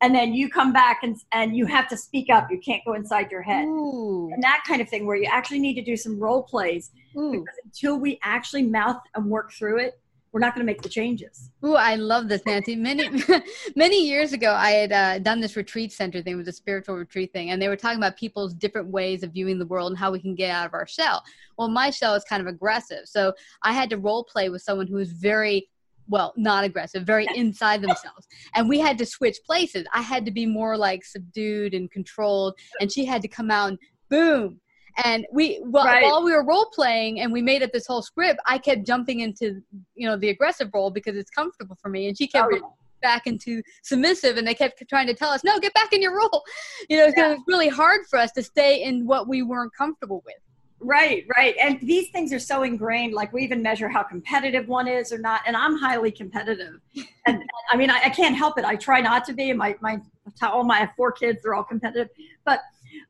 and 0.00 0.14
then 0.14 0.32
you 0.32 0.48
come 0.48 0.72
back 0.72 1.00
and, 1.02 1.16
and 1.32 1.56
you 1.56 1.66
have 1.66 1.88
to 1.88 1.96
speak 1.96 2.30
up 2.30 2.50
you 2.50 2.58
can't 2.58 2.84
go 2.84 2.94
inside 2.94 3.30
your 3.30 3.42
head 3.42 3.64
Ooh. 3.64 4.30
and 4.32 4.42
that 4.42 4.62
kind 4.66 4.80
of 4.80 4.88
thing 4.88 5.06
where 5.06 5.16
you 5.16 5.28
actually 5.30 5.60
need 5.60 5.74
to 5.74 5.82
do 5.82 5.96
some 5.96 6.18
role 6.18 6.42
plays 6.42 6.90
Ooh. 7.16 7.30
because 7.32 7.56
until 7.64 7.98
we 7.98 8.18
actually 8.22 8.62
mouth 8.62 9.00
and 9.14 9.26
work 9.26 9.52
through 9.52 9.78
it 9.78 10.00
we're 10.32 10.40
not 10.40 10.54
going 10.54 10.64
to 10.64 10.70
make 10.70 10.82
the 10.82 10.88
changes. 10.88 11.50
Oh, 11.62 11.74
I 11.74 11.96
love 11.96 12.28
this, 12.28 12.44
Nancy. 12.46 12.76
Many, 12.76 13.08
many 13.76 14.06
years 14.06 14.32
ago, 14.32 14.52
I 14.52 14.70
had 14.70 14.92
uh, 14.92 15.18
done 15.18 15.40
this 15.40 15.56
retreat 15.56 15.92
center 15.92 16.22
thing, 16.22 16.34
it 16.34 16.36
was 16.36 16.48
a 16.48 16.52
spiritual 16.52 16.96
retreat 16.96 17.32
thing, 17.32 17.50
and 17.50 17.60
they 17.60 17.68
were 17.68 17.76
talking 17.76 17.98
about 17.98 18.16
people's 18.16 18.54
different 18.54 18.88
ways 18.88 19.22
of 19.22 19.32
viewing 19.32 19.58
the 19.58 19.66
world 19.66 19.90
and 19.90 19.98
how 19.98 20.12
we 20.12 20.20
can 20.20 20.34
get 20.34 20.50
out 20.50 20.66
of 20.66 20.74
our 20.74 20.86
shell. 20.86 21.22
Well, 21.58 21.68
my 21.68 21.90
shell 21.90 22.14
is 22.14 22.24
kind 22.24 22.40
of 22.40 22.46
aggressive, 22.46 23.06
so 23.06 23.32
I 23.62 23.72
had 23.72 23.90
to 23.90 23.98
role 23.98 24.24
play 24.24 24.48
with 24.48 24.62
someone 24.62 24.86
who 24.86 24.96
was 24.96 25.12
very 25.12 25.68
well, 26.08 26.32
not 26.36 26.64
aggressive, 26.64 27.04
very 27.04 27.26
inside 27.34 27.80
themselves. 27.80 28.26
And 28.54 28.68
we 28.68 28.78
had 28.78 28.98
to 28.98 29.06
switch 29.06 29.38
places. 29.46 29.86
I 29.94 30.02
had 30.02 30.24
to 30.26 30.30
be 30.30 30.44
more 30.44 30.76
like 30.76 31.04
subdued 31.04 31.74
and 31.74 31.90
controlled, 31.90 32.54
and 32.80 32.92
she 32.92 33.04
had 33.04 33.22
to 33.22 33.28
come 33.28 33.50
out 33.50 33.70
and 33.70 33.78
boom, 34.08 34.60
and 35.04 35.26
we 35.32 35.60
well, 35.64 35.84
right. 35.84 36.04
while 36.04 36.22
we 36.22 36.32
were 36.32 36.44
role 36.44 36.70
playing 36.74 37.20
and 37.20 37.32
we 37.32 37.42
made 37.42 37.62
up 37.62 37.70
this 37.72 37.86
whole 37.86 38.02
script 38.02 38.40
i 38.46 38.58
kept 38.58 38.86
jumping 38.86 39.20
into 39.20 39.62
you 39.94 40.06
know 40.06 40.16
the 40.16 40.28
aggressive 40.28 40.68
role 40.72 40.90
because 40.90 41.16
it's 41.16 41.30
comfortable 41.30 41.76
for 41.80 41.88
me 41.88 42.08
and 42.08 42.16
she 42.16 42.26
kept 42.26 42.52
oh. 42.62 42.74
back 43.02 43.26
into 43.26 43.62
submissive 43.82 44.36
and 44.36 44.46
they 44.46 44.54
kept 44.54 44.82
trying 44.88 45.06
to 45.06 45.14
tell 45.14 45.30
us 45.30 45.42
no 45.44 45.58
get 45.58 45.74
back 45.74 45.92
in 45.92 46.02
your 46.02 46.16
role 46.16 46.42
you 46.88 46.96
know 46.96 47.10
yeah. 47.16 47.32
it's 47.32 47.42
really 47.46 47.68
hard 47.68 48.00
for 48.08 48.18
us 48.18 48.32
to 48.32 48.42
stay 48.42 48.82
in 48.82 49.06
what 49.06 49.28
we 49.28 49.42
weren't 49.42 49.72
comfortable 49.76 50.22
with 50.24 50.36
Right, 50.82 51.26
right. 51.36 51.54
And 51.60 51.78
these 51.82 52.08
things 52.08 52.32
are 52.32 52.38
so 52.38 52.62
ingrained. 52.62 53.12
Like 53.12 53.34
we 53.34 53.42
even 53.42 53.62
measure 53.62 53.88
how 53.88 54.02
competitive 54.02 54.66
one 54.66 54.88
is 54.88 55.12
or 55.12 55.18
not. 55.18 55.42
And 55.46 55.54
I'm 55.54 55.76
highly 55.76 56.10
competitive. 56.10 56.80
And, 57.26 57.36
and 57.36 57.50
I 57.70 57.76
mean, 57.76 57.90
I, 57.90 58.00
I, 58.06 58.08
can't 58.08 58.34
help 58.34 58.58
it. 58.58 58.64
I 58.64 58.76
try 58.76 59.02
not 59.02 59.26
to 59.26 59.34
be. 59.34 59.52
My, 59.52 59.76
my, 59.82 60.00
all 60.42 60.64
my 60.64 60.90
four 60.96 61.12
kids, 61.12 61.40
they're 61.42 61.54
all 61.54 61.62
competitive. 61.62 62.08
But 62.46 62.60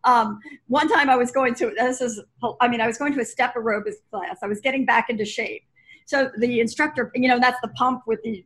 um, 0.04 0.38
one 0.66 0.88
time 0.88 1.10
I 1.10 1.16
was 1.16 1.30
going 1.30 1.54
to, 1.56 1.72
this 1.76 2.00
is, 2.00 2.20
I 2.60 2.68
mean, 2.68 2.80
I 2.80 2.86
was 2.86 2.98
going 2.98 3.12
to 3.14 3.20
a 3.20 3.24
step 3.24 3.54
aerobics 3.54 3.96
class. 4.10 4.38
I 4.42 4.46
was 4.46 4.60
getting 4.60 4.84
back 4.86 5.10
into 5.10 5.24
shape. 5.24 5.62
So 6.06 6.30
the 6.38 6.60
instructor, 6.60 7.12
you 7.14 7.28
know, 7.28 7.38
that's 7.38 7.60
the 7.60 7.68
pump 7.68 8.02
with 8.06 8.20
the 8.22 8.44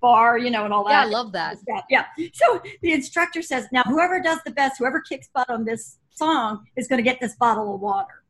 bar, 0.00 0.38
you 0.38 0.50
know, 0.50 0.64
and 0.64 0.72
all 0.72 0.84
that. 0.84 0.90
Yeah, 0.90 1.02
I 1.02 1.04
love 1.04 1.32
that. 1.32 1.56
Yeah. 1.90 2.04
So 2.32 2.60
the 2.82 2.92
instructor 2.92 3.42
says, 3.42 3.66
now 3.72 3.82
whoever 3.84 4.20
does 4.20 4.38
the 4.44 4.50
best, 4.50 4.78
whoever 4.78 5.00
kicks 5.00 5.28
butt 5.34 5.48
on 5.50 5.64
this 5.64 5.98
song 6.10 6.64
is 6.76 6.88
going 6.88 6.98
to 6.98 7.02
get 7.02 7.20
this 7.20 7.36
bottle 7.36 7.74
of 7.74 7.80
water. 7.80 8.22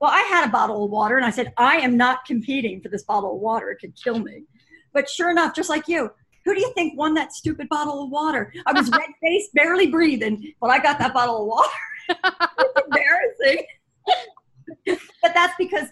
Well, 0.00 0.10
I 0.12 0.20
had 0.22 0.46
a 0.46 0.50
bottle 0.50 0.84
of 0.84 0.90
water 0.90 1.16
and 1.16 1.24
I 1.26 1.30
said, 1.30 1.52
I 1.56 1.78
am 1.78 1.96
not 1.96 2.24
competing 2.24 2.80
for 2.80 2.88
this 2.88 3.02
bottle 3.04 3.34
of 3.34 3.40
water. 3.40 3.70
It 3.70 3.78
could 3.80 3.94
kill 3.96 4.18
me. 4.18 4.44
But 4.92 5.08
sure 5.08 5.30
enough, 5.30 5.54
just 5.54 5.68
like 5.68 5.88
you, 5.88 6.10
Who 6.44 6.54
do 6.54 6.60
you 6.60 6.72
think 6.74 6.96
won 6.96 7.14
that 7.14 7.32
stupid 7.32 7.68
bottle 7.68 8.04
of 8.04 8.10
water? 8.10 8.52
I 8.66 8.72
was 8.72 8.90
red 8.92 9.10
faced, 9.20 9.52
barely 9.54 9.88
breathing, 9.88 10.54
but 10.60 10.70
I 10.70 10.78
got 10.78 10.98
that 10.98 11.12
bottle 11.12 11.42
of 11.42 11.46
water. 11.46 11.68
It's 12.08 12.80
embarrassing. 12.84 13.66
but 15.22 15.34
that's 15.34 15.54
because 15.58 15.88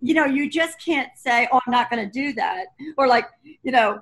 you 0.00 0.14
know 0.14 0.24
you 0.24 0.50
just 0.50 0.82
can't 0.84 1.08
say 1.16 1.48
oh 1.52 1.60
i'm 1.66 1.70
not 1.70 1.90
going 1.90 2.04
to 2.04 2.10
do 2.10 2.32
that. 2.34 2.66
Or 2.96 3.06
like 3.06 3.26
you 3.62 3.72
know 3.72 4.00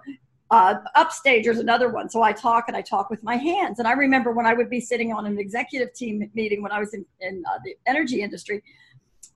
uh, 0.52 0.74
upstage 0.96 1.46
is 1.46 1.60
another 1.60 1.90
one. 1.90 2.10
So 2.10 2.22
i 2.22 2.32
talk 2.32 2.64
and 2.68 2.76
i 2.76 2.82
talk 2.82 3.10
with 3.10 3.22
my 3.22 3.36
hands. 3.36 3.78
And 3.78 3.86
i 3.86 3.92
remember 3.92 4.32
when 4.32 4.46
i 4.46 4.54
would 4.54 4.70
be 4.70 4.80
sitting 4.80 5.12
on 5.12 5.26
an 5.26 5.38
executive 5.38 5.94
team 5.94 6.28
meeting 6.34 6.62
when 6.62 6.72
i 6.72 6.80
was 6.80 6.94
in, 6.94 7.04
in 7.20 7.42
uh, 7.50 7.58
the 7.64 7.76
energy 7.86 8.22
industry 8.22 8.62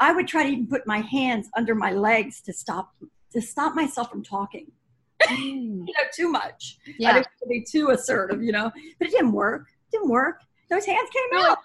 i 0.01 0.13
would 0.13 0.27
try 0.27 0.43
to 0.43 0.49
even 0.49 0.67
put 0.67 0.87
my 0.87 0.99
hands 0.99 1.49
under 1.57 1.75
my 1.75 1.93
legs 1.93 2.41
to 2.41 2.53
stop 2.53 2.93
to 3.33 3.41
stop 3.41 3.75
myself 3.75 4.11
from 4.11 4.23
talking. 4.23 4.71
Mm. 5.23 5.87
you 5.87 5.95
know 5.97 6.07
too 6.15 6.29
much. 6.29 6.79
Yeah. 6.99 7.11
i 7.11 7.13
didn't 7.15 7.27
want 7.27 7.41
to 7.43 7.49
be 7.49 7.65
too 7.71 7.91
assertive 7.91 8.43
you 8.43 8.53
know? 8.53 8.71
But 8.99 9.09
it 9.09 9.11
didn't 9.13 9.33
work. 9.33 9.67
It 9.87 9.97
didn't 9.97 10.11
work 10.11 10.41
those 10.71 10.87
hands 10.87 11.09
came 11.11 11.41
out 11.41 11.59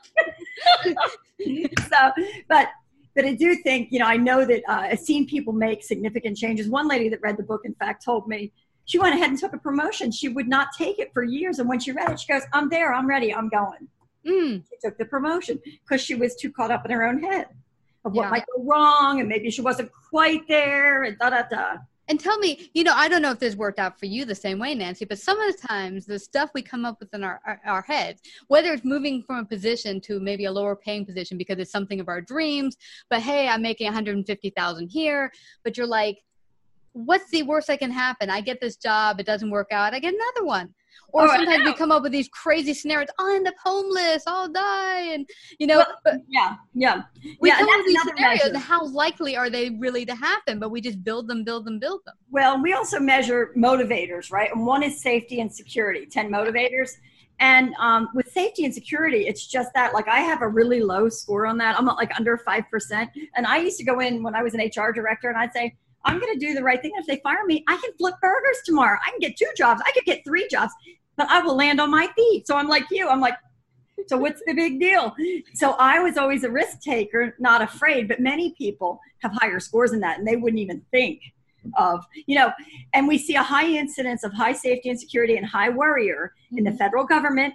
so 1.90 2.12
but 2.48 2.70
but 3.16 3.26
I 3.26 3.34
do 3.34 3.56
think, 3.56 3.92
you 3.92 4.00
know, 4.00 4.06
I 4.06 4.16
know 4.16 4.46
that 4.46 4.64
uh, 4.70 4.88
I've 4.92 5.00
seen 5.00 5.28
people 5.28 5.52
make 5.52 5.84
significant 5.84 6.38
changes. 6.38 6.70
One 6.70 6.88
lady 6.88 7.10
that 7.10 7.20
read 7.22 7.36
the 7.36 7.44
book, 7.44 7.62
in 7.66 7.74
fact, 7.74 8.06
told 8.06 8.30
me 8.30 8.54
she 8.86 8.98
went 8.98 9.14
ahead 9.14 9.30
and 9.30 9.38
took 9.38 9.54
a 9.54 9.58
promotion. 9.58 10.10
She 10.10 10.30
would 10.30 10.48
not 10.48 10.70
take 10.78 11.00
it 11.00 11.14
for 11.14 11.24
years. 11.24 11.60
And 11.60 11.68
when 11.68 11.80
she 11.80 11.92
read 11.92 12.10
it, 12.10 12.20
she 12.20 12.32
goes, 12.32 12.44
I'm 12.54 12.70
there, 12.70 12.94
I'm 12.94 13.08
ready, 13.08 13.34
I'm 13.34 13.50
going. 13.50 13.88
Mm. 14.26 14.64
She 14.70 14.88
took 14.88 14.98
the 14.98 15.06
promotion 15.06 15.60
because 15.84 16.02
she 16.02 16.16
was 16.16 16.36
too 16.36 16.52
caught 16.52 16.72
up 16.72 16.86
in 16.86 16.92
her 16.92 17.04
own 17.06 17.22
head 17.22 17.48
of 18.06 18.14
what 18.14 18.24
yeah. 18.24 18.30
might 18.30 18.46
go 18.56 18.64
wrong 18.64 19.20
and 19.20 19.28
maybe 19.28 19.52
she 19.52 19.62
wasn't 19.62 19.92
quite 20.10 20.48
there 20.48 21.04
and 21.04 21.18
da 21.20 21.30
da 21.30 21.44
da. 21.50 21.78
And 22.10 22.20
tell 22.20 22.40
me, 22.40 22.72
you 22.74 22.84
know, 22.84 22.94
I 22.96 23.08
don't 23.08 23.22
know 23.22 23.32
if 23.32 23.40
this 23.40 23.56
worked 23.56 23.78
out 23.78 24.00
for 24.00 24.08
you 24.08 24.26
the 24.26 24.34
same 24.34 24.58
way, 24.58 24.74
Nancy, 24.74 25.06
but 25.06 25.20
some 25.20 25.40
of 25.40 25.56
the 25.56 25.68
times 25.68 26.08
the 26.08 26.18
stuff 26.18 26.50
we 26.56 26.64
come 26.64 26.84
up 26.84 27.00
with 27.00 27.14
in 27.14 27.24
our, 27.24 27.40
our, 27.46 27.62
our 27.66 27.82
heads, 27.84 28.22
whether 28.48 28.74
it's 28.74 28.84
moving 28.84 29.22
from 29.22 29.38
a 29.38 29.46
position 29.46 30.02
to 30.02 30.20
maybe 30.20 30.46
a 30.46 30.52
lower 30.52 30.76
paying 30.76 31.06
position 31.06 31.38
because 31.38 31.60
it's 31.60 31.72
something 31.72 32.00
of 32.00 32.08
our 32.08 32.20
dreams, 32.20 32.78
but 33.12 33.22
hey, 33.22 33.48
I'm 33.48 33.62
making 33.62 33.86
150,000 33.86 34.88
here, 34.88 35.32
but 35.64 35.78
you're 35.78 35.86
like, 35.86 36.18
what's 36.94 37.30
the 37.30 37.44
worst 37.44 37.68
that 37.68 37.78
can 37.78 37.92
happen? 37.92 38.32
I 38.32 38.42
get 38.42 38.60
this 38.60 38.76
job, 38.76 39.20
it 39.20 39.28
doesn't 39.28 39.52
work 39.52 39.68
out, 39.72 39.94
I 39.94 40.00
get 40.00 40.16
another 40.16 40.46
one. 40.48 40.74
Or 41.12 41.24
oh, 41.24 41.28
sometimes 41.28 41.66
we 41.66 41.74
come 41.74 41.92
up 41.92 42.04
with 42.04 42.12
these 42.12 42.30
crazy 42.30 42.74
scenarios. 42.74 43.10
I'll 43.18 43.36
end 43.36 43.48
up 43.48 43.56
homeless. 43.64 44.24
I'll 44.28 44.50
die, 44.50 45.02
and 45.14 45.28
you 45.58 45.68
know. 45.68 45.84
But 46.04 46.22
yeah, 46.28 46.56
yeah. 46.74 47.04
We 47.40 47.50
yeah, 47.50 47.58
come 47.58 47.70
up 47.70 47.78
with 47.78 47.88
these 47.88 48.02
scenarios, 48.04 48.52
measure. 48.54 48.58
how 48.60 48.86
likely 48.86 49.36
are 49.36 49.50
they 49.50 49.72
really 49.72 50.06
to 50.06 50.16
happen? 50.16 50.60
But 50.60 50.70
we 50.70 50.82
just 50.82 51.04
build 51.04 51.28
them, 51.28 51.44
build 51.44 51.66
them, 51.66 51.80
build 51.80 52.02
them. 52.06 52.16
Well, 52.30 52.62
we 52.62 52.74
also 52.74 53.00
measure 53.00 53.52
motivators, 53.58 54.32
right? 54.32 54.52
And 54.54 54.66
one 54.66 54.84
is 54.84 55.02
safety 55.02 55.42
and 55.42 55.52
security. 55.52 56.06
Ten 56.06 56.30
motivators. 56.30 56.92
And 57.40 57.74
um, 57.80 58.10
with 58.14 58.30
safety 58.32 58.66
and 58.66 58.74
security, 58.74 59.28
it's 59.28 59.48
just 59.48 59.70
that 59.74 59.94
like 59.94 60.08
I 60.08 60.20
have 60.20 60.42
a 60.42 60.48
really 60.48 60.82
low 60.82 61.08
score 61.10 61.48
on 61.48 61.58
that. 61.60 61.80
I'm 61.80 61.86
like 61.86 62.12
under 62.18 62.38
five 62.38 62.66
percent. 62.70 63.10
And 63.36 63.46
I 63.46 63.58
used 63.58 63.78
to 63.78 63.86
go 63.86 64.00
in 64.00 64.22
when 64.22 64.36
I 64.36 64.44
was 64.44 64.54
an 64.54 64.62
HR 64.62 64.92
director, 64.92 65.30
and 65.30 65.38
I'd 65.38 65.54
say, 65.54 65.76
I'm 66.06 66.20
going 66.20 66.34
to 66.34 66.40
do 66.40 66.54
the 66.54 66.64
right 66.64 66.82
thing. 66.82 66.92
If 66.96 67.06
they 67.06 67.18
fire 67.18 67.46
me, 67.46 67.64
I 67.68 67.78
can 67.78 67.92
flip 67.98 68.16
burgers 68.22 68.58
tomorrow. 68.66 68.98
I 69.06 69.12
can 69.12 69.20
get 69.20 69.38
two 69.38 69.50
jobs. 69.58 69.82
I 69.86 69.92
could 69.92 70.06
get 70.06 70.24
three 70.26 70.48
jobs, 70.48 70.74
but 71.18 71.30
I 71.30 71.42
will 71.42 71.56
land 71.56 71.82
on 71.82 71.92
my 71.92 72.08
feet. 72.16 72.48
So 72.48 72.56
I'm 72.56 72.68
like 72.68 72.86
you. 72.90 73.10
I'm 73.10 73.20
like, 73.20 73.36
so 74.08 74.18
what's 74.18 74.42
the 74.46 74.54
big 74.54 74.80
deal? 74.80 75.16
So 75.54 75.72
I 75.72 76.00
was 76.00 76.18
always 76.18 76.44
a 76.44 76.50
risk 76.50 76.82
taker, 76.82 77.36
not 77.40 77.62
afraid, 77.62 78.08
but 78.08 78.20
many 78.20 78.54
people 78.58 79.00
have 79.20 79.34
higher 79.34 79.60
scores 79.60 79.92
than 79.92 80.00
that 80.00 80.18
and 80.18 80.28
they 80.28 80.36
wouldn't 80.36 80.60
even 80.60 80.82
think 80.92 81.22
of, 81.78 82.06
you 82.26 82.36
know, 82.36 82.52
and 82.94 83.08
we 83.08 83.18
see 83.18 83.36
a 83.36 83.44
high 83.44 83.68
incidence 83.68 84.24
of 84.24 84.32
high 84.34 84.54
safety 84.54 84.90
and 84.90 85.00
security 85.00 85.36
and 85.36 85.46
high 85.46 85.70
worrier 85.70 86.34
in 86.54 86.64
the 86.64 86.70
mm-hmm. 86.70 86.78
federal 86.78 87.06
government 87.06 87.54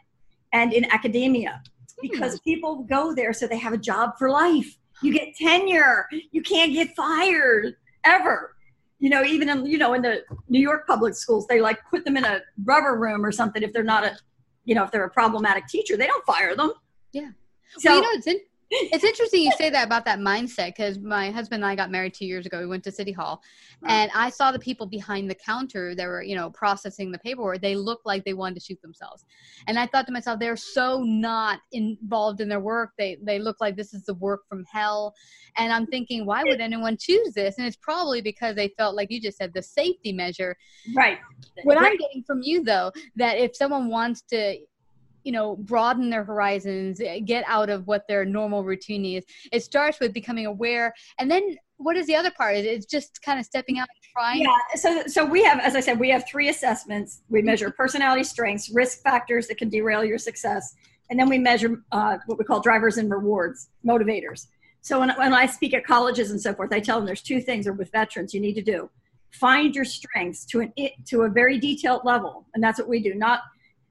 and 0.53 0.73
in 0.73 0.85
academia 0.93 1.63
because 2.03 2.39
people 2.41 2.83
go 2.83 3.15
there 3.15 3.33
so 3.33 3.47
they 3.47 3.59
have 3.59 3.73
a 3.73 3.79
job 3.79 4.13
for 4.19 4.29
life. 4.31 4.77
You 5.03 5.13
get 5.13 5.35
tenure. 5.35 6.07
You 6.31 6.43
can't 6.43 6.73
get 6.73 6.95
fired 6.95 7.77
ever. 8.05 8.57
You 8.99 9.11
know, 9.11 9.23
even 9.25 9.49
in 9.49 9.67
you 9.67 9.79
know 9.79 9.95
in 9.95 10.03
the 10.03 10.25
New 10.49 10.61
York 10.61 10.87
public 10.87 11.15
schools, 11.15 11.47
they 11.47 11.61
like 11.61 11.79
put 11.91 12.05
them 12.05 12.17
in 12.17 12.25
a 12.25 12.41
rubber 12.65 12.99
room 12.99 13.25
or 13.25 13.33
something 13.33 13.63
if 13.63 13.73
they're 13.73 13.83
not 13.83 14.05
a, 14.05 14.17
you 14.65 14.75
know, 14.75 14.85
if 14.85 14.91
they're 14.91 15.05
a 15.05 15.11
problematic 15.11 15.67
teacher, 15.67 15.97
they 15.97 16.07
don't 16.07 16.25
fire 16.25 16.55
them. 16.57 16.73
Yeah. 17.13 17.31
So 17.79 17.91
well, 17.91 17.97
you 17.97 18.03
know, 18.03 18.09
it's 18.13 18.27
in, 18.27 18.41
it's 18.93 19.05
interesting 19.05 19.43
you 19.43 19.53
say 19.53 19.71
that 19.71 19.87
about 19.87 20.05
that 20.05 20.19
mindset 20.19 20.69
because 20.69 20.99
my 20.99 21.31
husband 21.31 21.63
and 21.63 21.71
I 21.71 21.77
got 21.77 21.91
married 21.91 22.15
two 22.15 22.27
years 22.27 22.47
ago. 22.47 22.61
We 22.61 22.67
went 22.67 22.83
to 22.85 22.93
City 22.93 23.13
Hall, 23.13 23.43
and 23.87 24.11
I 24.15 24.31
saw 24.31 24.51
the 24.53 24.59
people 24.59 24.87
behind 24.87 25.31
the 25.31 25.35
counter 25.35 25.95
that 25.95 26.07
were, 26.07 26.23
you 26.23 26.35
know, 26.35 26.51
processing 26.51 27.13
the 27.13 27.19
paperwork. 27.19 27.61
They 27.61 27.77
looked 27.77 28.07
like 28.07 28.25
they 28.25 28.35
wanted 28.35 28.57
to 28.57 28.61
shoot 28.61 28.81
themselves, 28.83 29.25
and 29.67 29.79
I 29.79 29.87
thought 29.87 30.07
to 30.07 30.13
myself, 30.13 30.41
they're 30.41 30.57
so 30.57 31.03
not 31.03 31.61
involved 31.73 32.41
in 32.41 32.49
their 32.49 32.61
work. 32.61 32.91
They 32.99 33.19
they 33.23 33.39
look 33.39 33.61
like 33.61 33.77
this 33.77 33.95
is 33.95 34.05
the 34.05 34.15
work 34.15 34.41
from 34.49 34.65
hell, 34.65 35.15
and 35.57 35.73
I'm 35.73 35.87
thinking, 35.87 36.27
why 36.27 36.43
would 36.45 36.61
anyone 36.61 36.97
choose 36.99 37.33
this? 37.35 37.59
And 37.59 37.67
it's 37.67 37.77
probably 37.77 38.21
because 38.21 38.57
they 38.57 38.73
felt 38.77 38.97
like 38.97 39.11
you 39.11 39.21
just 39.21 39.39
said 39.39 39.53
the 39.55 39.63
safety 39.63 40.13
measure. 40.13 40.57
Right. 40.95 41.19
What 41.63 41.77
right. 41.77 41.93
I'm 41.93 41.99
getting 41.99 42.23
from 42.25 42.43
you 42.43 42.65
though, 42.65 42.93
that 43.17 43.39
if 43.39 43.55
someone 43.55 43.89
wants 43.89 44.23
to 44.31 44.59
you 45.25 45.33
know 45.33 45.57
broaden 45.57 46.11
their 46.11 46.23
horizons 46.23 47.01
eh, 47.01 47.19
get 47.19 47.45
out 47.49 47.71
of 47.71 47.87
what 47.87 48.07
their 48.07 48.25
normal 48.25 48.63
routine 48.63 49.05
is. 49.05 49.25
It 49.51 49.63
starts 49.63 49.99
with 49.99 50.13
becoming 50.13 50.47
aware 50.47 50.95
and 51.19 51.31
then 51.31 51.57
what 51.79 51.97
is 51.97 52.07
the 52.07 52.15
other 52.15 52.31
part? 52.31 52.57
Is 52.57 52.65
it's 52.65 52.87
just 52.87 53.21
kind 53.23 53.41
of 53.41 53.45
stepping 53.45 53.79
out 53.79 53.89
and 53.89 54.13
trying? 54.13 54.43
Yeah 54.43 54.77
so 54.77 55.03
so 55.07 55.25
we 55.25 55.43
have 55.43 55.59
as 55.61 55.75
i 55.75 55.81
said 55.81 55.99
we 55.99 56.11
have 56.11 56.25
three 56.29 56.51
assessments. 56.51 57.23
We 57.29 57.43
measure 57.43 57.71
personality 57.71 58.25
strengths 58.25 58.71
risk 58.71 59.03
factors 59.03 59.49
that 59.49 59.59
can 59.59 59.69
derail 59.69 60.05
your 60.05 60.19
success 60.19 60.75
and 61.11 61.19
then 61.19 61.29
we 61.29 61.39
measure 61.39 61.83
uh, 61.93 62.17
what 62.27 62.39
we 62.39 62.45
call 62.45 62.61
drivers 62.61 62.97
and 62.97 63.11
rewards 63.11 63.69
motivators. 63.87 64.47
So 64.83 65.01
when, 65.01 65.11
when 65.17 65.33
i 65.33 65.47
speak 65.47 65.75
at 65.75 65.85
colleges 65.85 66.31
and 66.31 66.41
so 66.41 66.55
forth 66.55 66.73
i 66.73 66.81
tell 66.81 66.99
them 66.99 67.07
there's 67.07 67.23
two 67.23 67.41
things 67.41 67.67
or 67.67 67.73
with 67.73 67.91
veterans 67.91 68.35
you 68.35 68.41
need 68.41 68.55
to 68.55 68.63
do. 68.63 68.91
Find 69.33 69.75
your 69.75 69.85
strengths 69.85 70.45
to 70.47 70.61
an 70.61 70.73
to 71.07 71.23
a 71.23 71.29
very 71.29 71.59
detailed 71.59 72.03
level 72.05 72.47
and 72.55 72.63
that's 72.63 72.79
what 72.79 72.89
we 72.89 73.03
do 73.03 73.15
not 73.15 73.41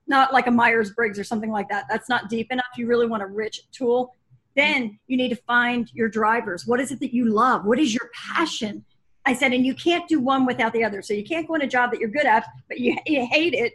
not 0.07 0.33
like 0.33 0.47
a 0.47 0.51
Myers 0.51 0.91
Briggs 0.91 1.17
or 1.17 1.23
something 1.23 1.51
like 1.51 1.69
that. 1.69 1.85
That's 1.89 2.09
not 2.09 2.29
deep 2.29 2.51
enough. 2.51 2.65
You 2.77 2.87
really 2.87 3.07
want 3.07 3.23
a 3.23 3.27
rich 3.27 3.61
tool. 3.71 4.15
Then 4.55 4.99
you 5.07 5.17
need 5.17 5.29
to 5.29 5.35
find 5.35 5.89
your 5.93 6.09
drivers. 6.09 6.67
What 6.67 6.79
is 6.79 6.91
it 6.91 6.99
that 6.99 7.13
you 7.13 7.25
love? 7.25 7.65
What 7.65 7.79
is 7.79 7.93
your 7.93 8.09
passion? 8.13 8.85
I 9.25 9.33
said, 9.33 9.53
and 9.53 9.65
you 9.65 9.73
can't 9.73 10.07
do 10.07 10.19
one 10.19 10.45
without 10.45 10.73
the 10.73 10.83
other. 10.83 11.01
So 11.01 11.13
you 11.13 11.23
can't 11.23 11.47
go 11.47 11.55
in 11.55 11.61
a 11.61 11.67
job 11.67 11.91
that 11.91 11.99
you're 11.99 12.09
good 12.09 12.25
at, 12.25 12.45
but 12.67 12.79
you, 12.79 12.97
you 13.05 13.25
hate 13.25 13.53
it. 13.53 13.73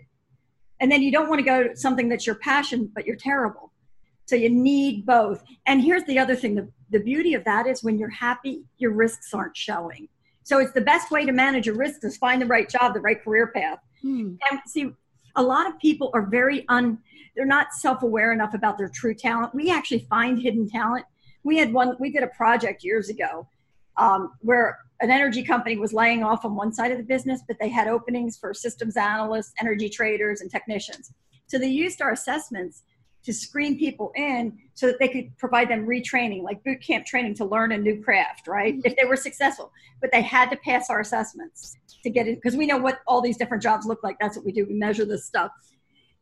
And 0.80 0.92
then 0.92 1.02
you 1.02 1.10
don't 1.10 1.28
want 1.28 1.40
to 1.40 1.44
go 1.44 1.68
to 1.68 1.76
something 1.76 2.08
that's 2.08 2.26
your 2.26 2.36
passion, 2.36 2.90
but 2.94 3.06
you're 3.06 3.16
terrible. 3.16 3.72
So 4.26 4.36
you 4.36 4.50
need 4.50 5.06
both. 5.06 5.42
And 5.66 5.82
here's 5.82 6.04
the 6.04 6.18
other 6.18 6.36
thing 6.36 6.54
the, 6.54 6.70
the 6.90 7.00
beauty 7.00 7.34
of 7.34 7.44
that 7.44 7.66
is 7.66 7.82
when 7.82 7.98
you're 7.98 8.10
happy, 8.10 8.62
your 8.76 8.92
risks 8.92 9.32
aren't 9.32 9.56
showing. 9.56 10.08
So 10.44 10.58
it's 10.58 10.72
the 10.72 10.82
best 10.82 11.10
way 11.10 11.24
to 11.24 11.32
manage 11.32 11.66
your 11.66 11.76
risks 11.76 12.04
is 12.04 12.16
find 12.16 12.40
the 12.40 12.46
right 12.46 12.68
job, 12.68 12.94
the 12.94 13.00
right 13.00 13.22
career 13.22 13.48
path. 13.48 13.78
Hmm. 14.02 14.34
And 14.50 14.60
see, 14.66 14.92
a 15.36 15.42
lot 15.42 15.66
of 15.66 15.78
people 15.78 16.10
are 16.14 16.26
very 16.26 16.66
un 16.68 16.98
they're 17.36 17.46
not 17.46 17.72
self-aware 17.72 18.32
enough 18.32 18.54
about 18.54 18.78
their 18.78 18.88
true 18.88 19.14
talent. 19.14 19.54
We 19.54 19.70
actually 19.70 20.00
find 20.10 20.42
hidden 20.42 20.68
talent. 20.68 21.06
We 21.44 21.56
had 21.56 21.72
one 21.72 21.96
we 22.00 22.10
did 22.10 22.22
a 22.22 22.28
project 22.28 22.82
years 22.82 23.08
ago 23.08 23.48
um, 23.96 24.32
where 24.40 24.78
an 25.00 25.10
energy 25.10 25.44
company 25.44 25.76
was 25.76 25.92
laying 25.92 26.24
off 26.24 26.44
on 26.44 26.56
one 26.56 26.72
side 26.72 26.90
of 26.90 26.98
the 26.98 27.04
business 27.04 27.40
but 27.46 27.56
they 27.60 27.68
had 27.68 27.86
openings 27.86 28.36
for 28.36 28.52
systems 28.52 28.96
analysts 28.96 29.52
energy 29.60 29.88
traders 29.88 30.40
and 30.40 30.50
technicians. 30.50 31.12
So 31.46 31.58
they 31.58 31.68
used 31.68 32.02
our 32.02 32.12
assessments 32.12 32.82
to 33.24 33.32
screen 33.32 33.78
people 33.78 34.12
in 34.14 34.56
so 34.74 34.86
that 34.86 34.98
they 34.98 35.08
could 35.08 35.36
provide 35.38 35.68
them 35.68 35.86
retraining, 35.86 36.42
like 36.42 36.62
boot 36.64 36.80
camp 36.80 37.04
training 37.04 37.34
to 37.34 37.44
learn 37.44 37.72
a 37.72 37.78
new 37.78 38.02
craft, 38.02 38.46
right? 38.46 38.74
Mm-hmm. 38.74 38.86
If 38.86 38.96
they 38.96 39.04
were 39.04 39.16
successful. 39.16 39.72
But 40.00 40.12
they 40.12 40.22
had 40.22 40.50
to 40.50 40.56
pass 40.56 40.88
our 40.88 41.00
assessments 41.00 41.76
to 42.04 42.10
get 42.10 42.28
in, 42.28 42.36
because 42.36 42.56
we 42.56 42.66
know 42.66 42.78
what 42.78 43.00
all 43.06 43.20
these 43.20 43.36
different 43.36 43.62
jobs 43.62 43.86
look 43.86 44.02
like. 44.02 44.16
That's 44.20 44.36
what 44.36 44.46
we 44.46 44.52
do. 44.52 44.64
We 44.66 44.74
measure 44.74 45.04
this 45.04 45.26
stuff. 45.26 45.50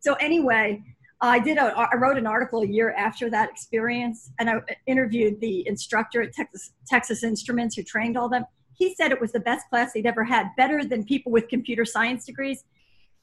So 0.00 0.14
anyway, 0.14 0.82
I 1.20 1.38
did 1.38 1.58
a, 1.58 1.72
I 1.76 1.96
wrote 1.96 2.18
an 2.18 2.26
article 2.26 2.62
a 2.62 2.66
year 2.66 2.92
after 2.92 3.30
that 3.30 3.50
experience 3.50 4.30
and 4.38 4.50
I 4.50 4.60
interviewed 4.86 5.40
the 5.40 5.66
instructor 5.66 6.22
at 6.22 6.32
Texas, 6.32 6.72
Texas 6.86 7.22
Instruments 7.22 7.76
who 7.76 7.82
trained 7.82 8.16
all 8.16 8.28
them. 8.28 8.44
He 8.74 8.94
said 8.94 9.12
it 9.12 9.20
was 9.20 9.32
the 9.32 9.40
best 9.40 9.68
class 9.70 9.92
he'd 9.94 10.06
ever 10.06 10.24
had, 10.24 10.48
better 10.56 10.84
than 10.84 11.04
people 11.04 11.32
with 11.32 11.48
computer 11.48 11.86
science 11.86 12.26
degrees. 12.26 12.64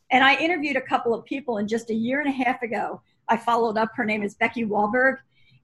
And 0.09 0.23
I 0.23 0.35
interviewed 0.35 0.75
a 0.75 0.81
couple 0.81 1.13
of 1.13 1.23
people 1.25 1.57
and 1.57 1.69
just 1.69 1.91
a 1.91 1.93
year 1.93 2.19
and 2.19 2.29
a 2.29 2.43
half 2.43 2.61
ago, 2.63 3.01
I 3.29 3.37
followed 3.37 3.77
up. 3.77 3.91
Her 3.95 4.05
name 4.05 4.23
is 4.23 4.35
Becky 4.35 4.65
Wahlberg. 4.65 5.17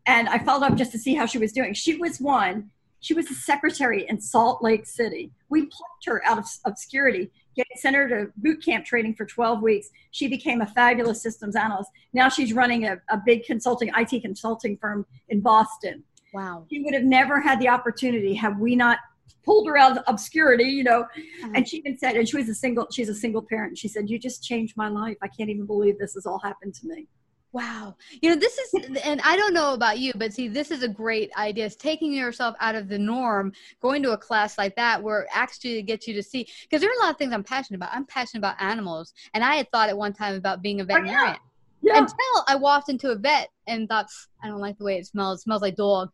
And 0.06 0.30
I 0.30 0.39
followed 0.39 0.66
up 0.66 0.75
just 0.75 0.92
to 0.94 0.98
see 0.98 1.13
how 1.13 1.25
she 1.25 1.38
was 1.38 1.51
doing. 1.51 1.74
She 1.74 1.96
was 1.96 2.20
one 2.20 2.72
she 3.01 3.13
was 3.13 3.30
a 3.32 3.34
secretary 3.34 4.08
in 4.08 4.20
Salt 4.20 4.62
Lake 4.62 4.86
City. 4.86 5.32
We 5.50 5.66
plucked 5.66 6.06
her 6.06 6.22
out 6.25 6.38
of 6.38 6.46
obscurity, 6.66 7.32
sent 7.75 7.96
her 7.96 8.08
to 8.10 8.32
boot 8.38 8.63
camp 8.63 8.86
training 8.86 9.16
for 9.16 9.25
12 9.25 9.62
weeks. 9.62 9.89
She 10.12 10.28
became 10.28 10.62
a 10.62 10.66
fabulous 10.66 11.22
systems 11.22 11.56
analyst. 11.56 11.92
Now 12.13 12.30
she's 12.30 12.54
running 12.54 12.86
a, 12.86 12.98
a 13.10 13.22
big 13.25 13.44
consulting, 13.46 13.92
IT 13.96 14.22
consulting 14.22 14.78
firm 14.78 15.06
in 15.30 15.42
Boston. 15.42 16.04
Wow. 16.34 16.66
She 16.70 16.82
would 16.82 16.94
have 16.94 17.04
never 17.04 17.39
had 17.39 17.60
the 17.60 17.70
opportunity 17.70 18.34
had 18.34 18.60
we 18.60 18.75
not 18.75 19.00
pulled 19.46 19.68
her 19.68 19.78
out 19.78 19.98
of 19.98 20.04
obscurity, 20.08 20.66
you 20.66 20.84
know. 20.84 21.01
Uh-huh. 21.01 21.51
And 21.56 21.68
she 21.68 21.78
even 21.78 21.98
said, 21.98 22.16
and 22.16 22.28
she 22.28 22.38
was 22.38 22.50
a 22.50 22.56
single, 22.56 22.88
she's 22.92 23.10
a 23.10 23.16
single 23.16 23.42
parent. 23.42 23.78
She 23.78 23.88
said, 23.88 24.10
"You 24.10 24.20
just 24.20 24.44
changed 24.44 24.78
my 24.78 24.89
life. 24.89 25.18
I 25.22 25.28
can't 25.28 25.50
even 25.50 25.66
believe 25.66 25.98
this 25.98 26.13
has 26.13 26.25
all 26.25 26.39
happened 26.39 26.75
to 26.75 26.88
me." 26.88 27.08
Wow. 27.51 27.96
You 28.22 28.29
know, 28.29 28.36
this 28.36 28.58
is, 28.60 28.74
and 29.03 29.20
I 29.22 29.36
don't 29.36 29.56
know 29.56 29.74
about 29.74 29.98
you, 29.98 30.13
but 30.15 30.34
see, 30.34 30.48
this 30.48 30.70
is 30.70 30.84
a 30.84 30.88
great 30.88 31.32
idea. 31.36 31.65
It's 31.65 31.75
taking 31.75 32.13
yourself 32.13 32.56
out 32.60 32.75
of 32.75 32.88
the 32.88 33.00
norm, 33.00 33.53
going 33.82 34.03
to 34.03 34.12
a 34.12 34.18
class 34.18 34.58
like 34.58 34.75
that 34.75 35.01
where 35.01 35.22
it 35.22 35.29
actually 35.34 35.82
gets 35.82 36.08
you 36.08 36.13
to 36.13 36.22
see, 36.22 36.48
because 36.63 36.82
there 36.82 36.89
are 36.91 37.01
a 37.01 37.03
lot 37.03 37.12
of 37.12 37.18
things 37.18 37.34
I'm 37.34 37.44
passionate 37.44 37.77
about. 37.77 37.89
I'm 37.91 38.06
passionate 38.06 38.41
about 38.41 38.62
animals. 38.62 39.13
And 39.34 39.44
I 39.44 39.56
had 39.56 39.72
thought 39.72 39.89
at 39.89 39.98
one 39.98 40.13
time 40.13 40.36
about 40.36 40.62
being 40.62 40.82
a 40.82 40.84
veterinarian. 40.84 41.20
Oh, 41.22 41.25
yeah. 41.32 41.38
Yeah. 41.82 41.98
Until 41.98 42.44
I 42.48 42.56
walked 42.56 42.89
into 42.89 43.12
a 43.12 43.15
vet 43.15 43.50
and 43.65 43.88
thought, 43.88 44.08
I 44.44 44.48
don't 44.48 44.60
like 44.60 44.77
the 44.77 44.84
way 44.84 44.98
it 44.98 45.08
smells. 45.08 45.39
It 45.39 45.44
smells 45.44 45.62
like 45.62 45.75
dog. 45.75 46.10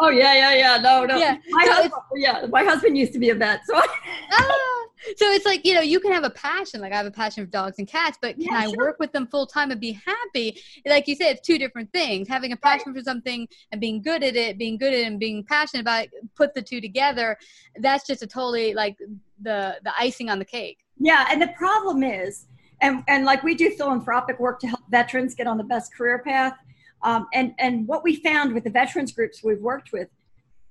oh 0.00 0.10
yeah, 0.10 0.34
yeah, 0.34 0.54
yeah. 0.54 0.76
No, 0.76 1.04
no. 1.04 1.16
Yeah. 1.18 1.38
My 1.50 1.64
so 1.64 1.72
husband, 1.72 2.02
yeah, 2.16 2.46
my 2.50 2.62
husband 2.62 2.96
used 2.96 3.12
to 3.14 3.18
be 3.18 3.30
a 3.30 3.34
vet, 3.34 3.60
so. 3.66 3.74
ah, 3.74 4.75
so 5.16 5.30
it's 5.30 5.44
like 5.44 5.64
you 5.64 5.74
know 5.74 5.80
you 5.80 6.00
can 6.00 6.12
have 6.12 6.24
a 6.24 6.30
passion. 6.30 6.80
Like 6.80 6.92
i 6.92 6.96
have 6.96 7.06
a 7.06 7.10
passion 7.10 7.44
for 7.44 7.50
dogs 7.50 7.78
and 7.78 7.86
cats 7.86 8.18
but 8.20 8.34
can 8.34 8.44
yeah, 8.44 8.62
i 8.64 8.68
work 8.76 8.98
with 8.98 9.12
them 9.12 9.26
full 9.26 9.46
time 9.46 9.70
and 9.70 9.80
be 9.80 9.92
happy? 9.92 10.60
Like 10.84 11.08
you 11.08 11.14
said 11.14 11.32
it's 11.32 11.46
two 11.46 11.58
different 11.58 11.92
things. 11.92 12.28
Having 12.28 12.52
a 12.52 12.56
passion 12.56 12.92
right. 12.92 12.98
for 12.98 13.04
something 13.04 13.48
and 13.72 13.80
being 13.80 14.02
good 14.02 14.22
at 14.22 14.36
it 14.36 14.58
being 14.58 14.78
good 14.78 14.92
at 14.92 15.00
it 15.00 15.06
and 15.06 15.18
being 15.18 15.44
passionate 15.44 15.82
about 15.82 16.04
it 16.04 16.10
put 16.34 16.54
the 16.54 16.62
two 16.62 16.80
together 16.80 17.36
that's 17.76 18.06
just 18.06 18.22
a 18.22 18.26
totally 18.26 18.74
like 18.74 18.96
the 19.40 19.76
the 19.84 19.92
icing 19.98 20.28
on 20.30 20.38
the 20.38 20.44
cake. 20.44 20.78
Yeah 20.98 21.26
and 21.30 21.40
the 21.40 21.48
problem 21.48 22.02
is 22.02 22.46
and 22.80 23.02
and 23.08 23.24
like 23.24 23.42
we 23.42 23.54
do 23.54 23.70
philanthropic 23.70 24.38
work 24.38 24.60
to 24.60 24.66
help 24.66 24.80
veterans 24.90 25.34
get 25.34 25.46
on 25.46 25.56
the 25.56 25.64
best 25.64 25.94
career 25.94 26.18
path. 26.18 26.54
Um, 27.02 27.26
and 27.34 27.54
and 27.58 27.86
what 27.86 28.02
we 28.02 28.16
found 28.16 28.54
with 28.54 28.64
the 28.64 28.70
veterans 28.70 29.12
groups 29.12 29.42
we've 29.42 29.60
worked 29.60 29.92
with 29.92 30.08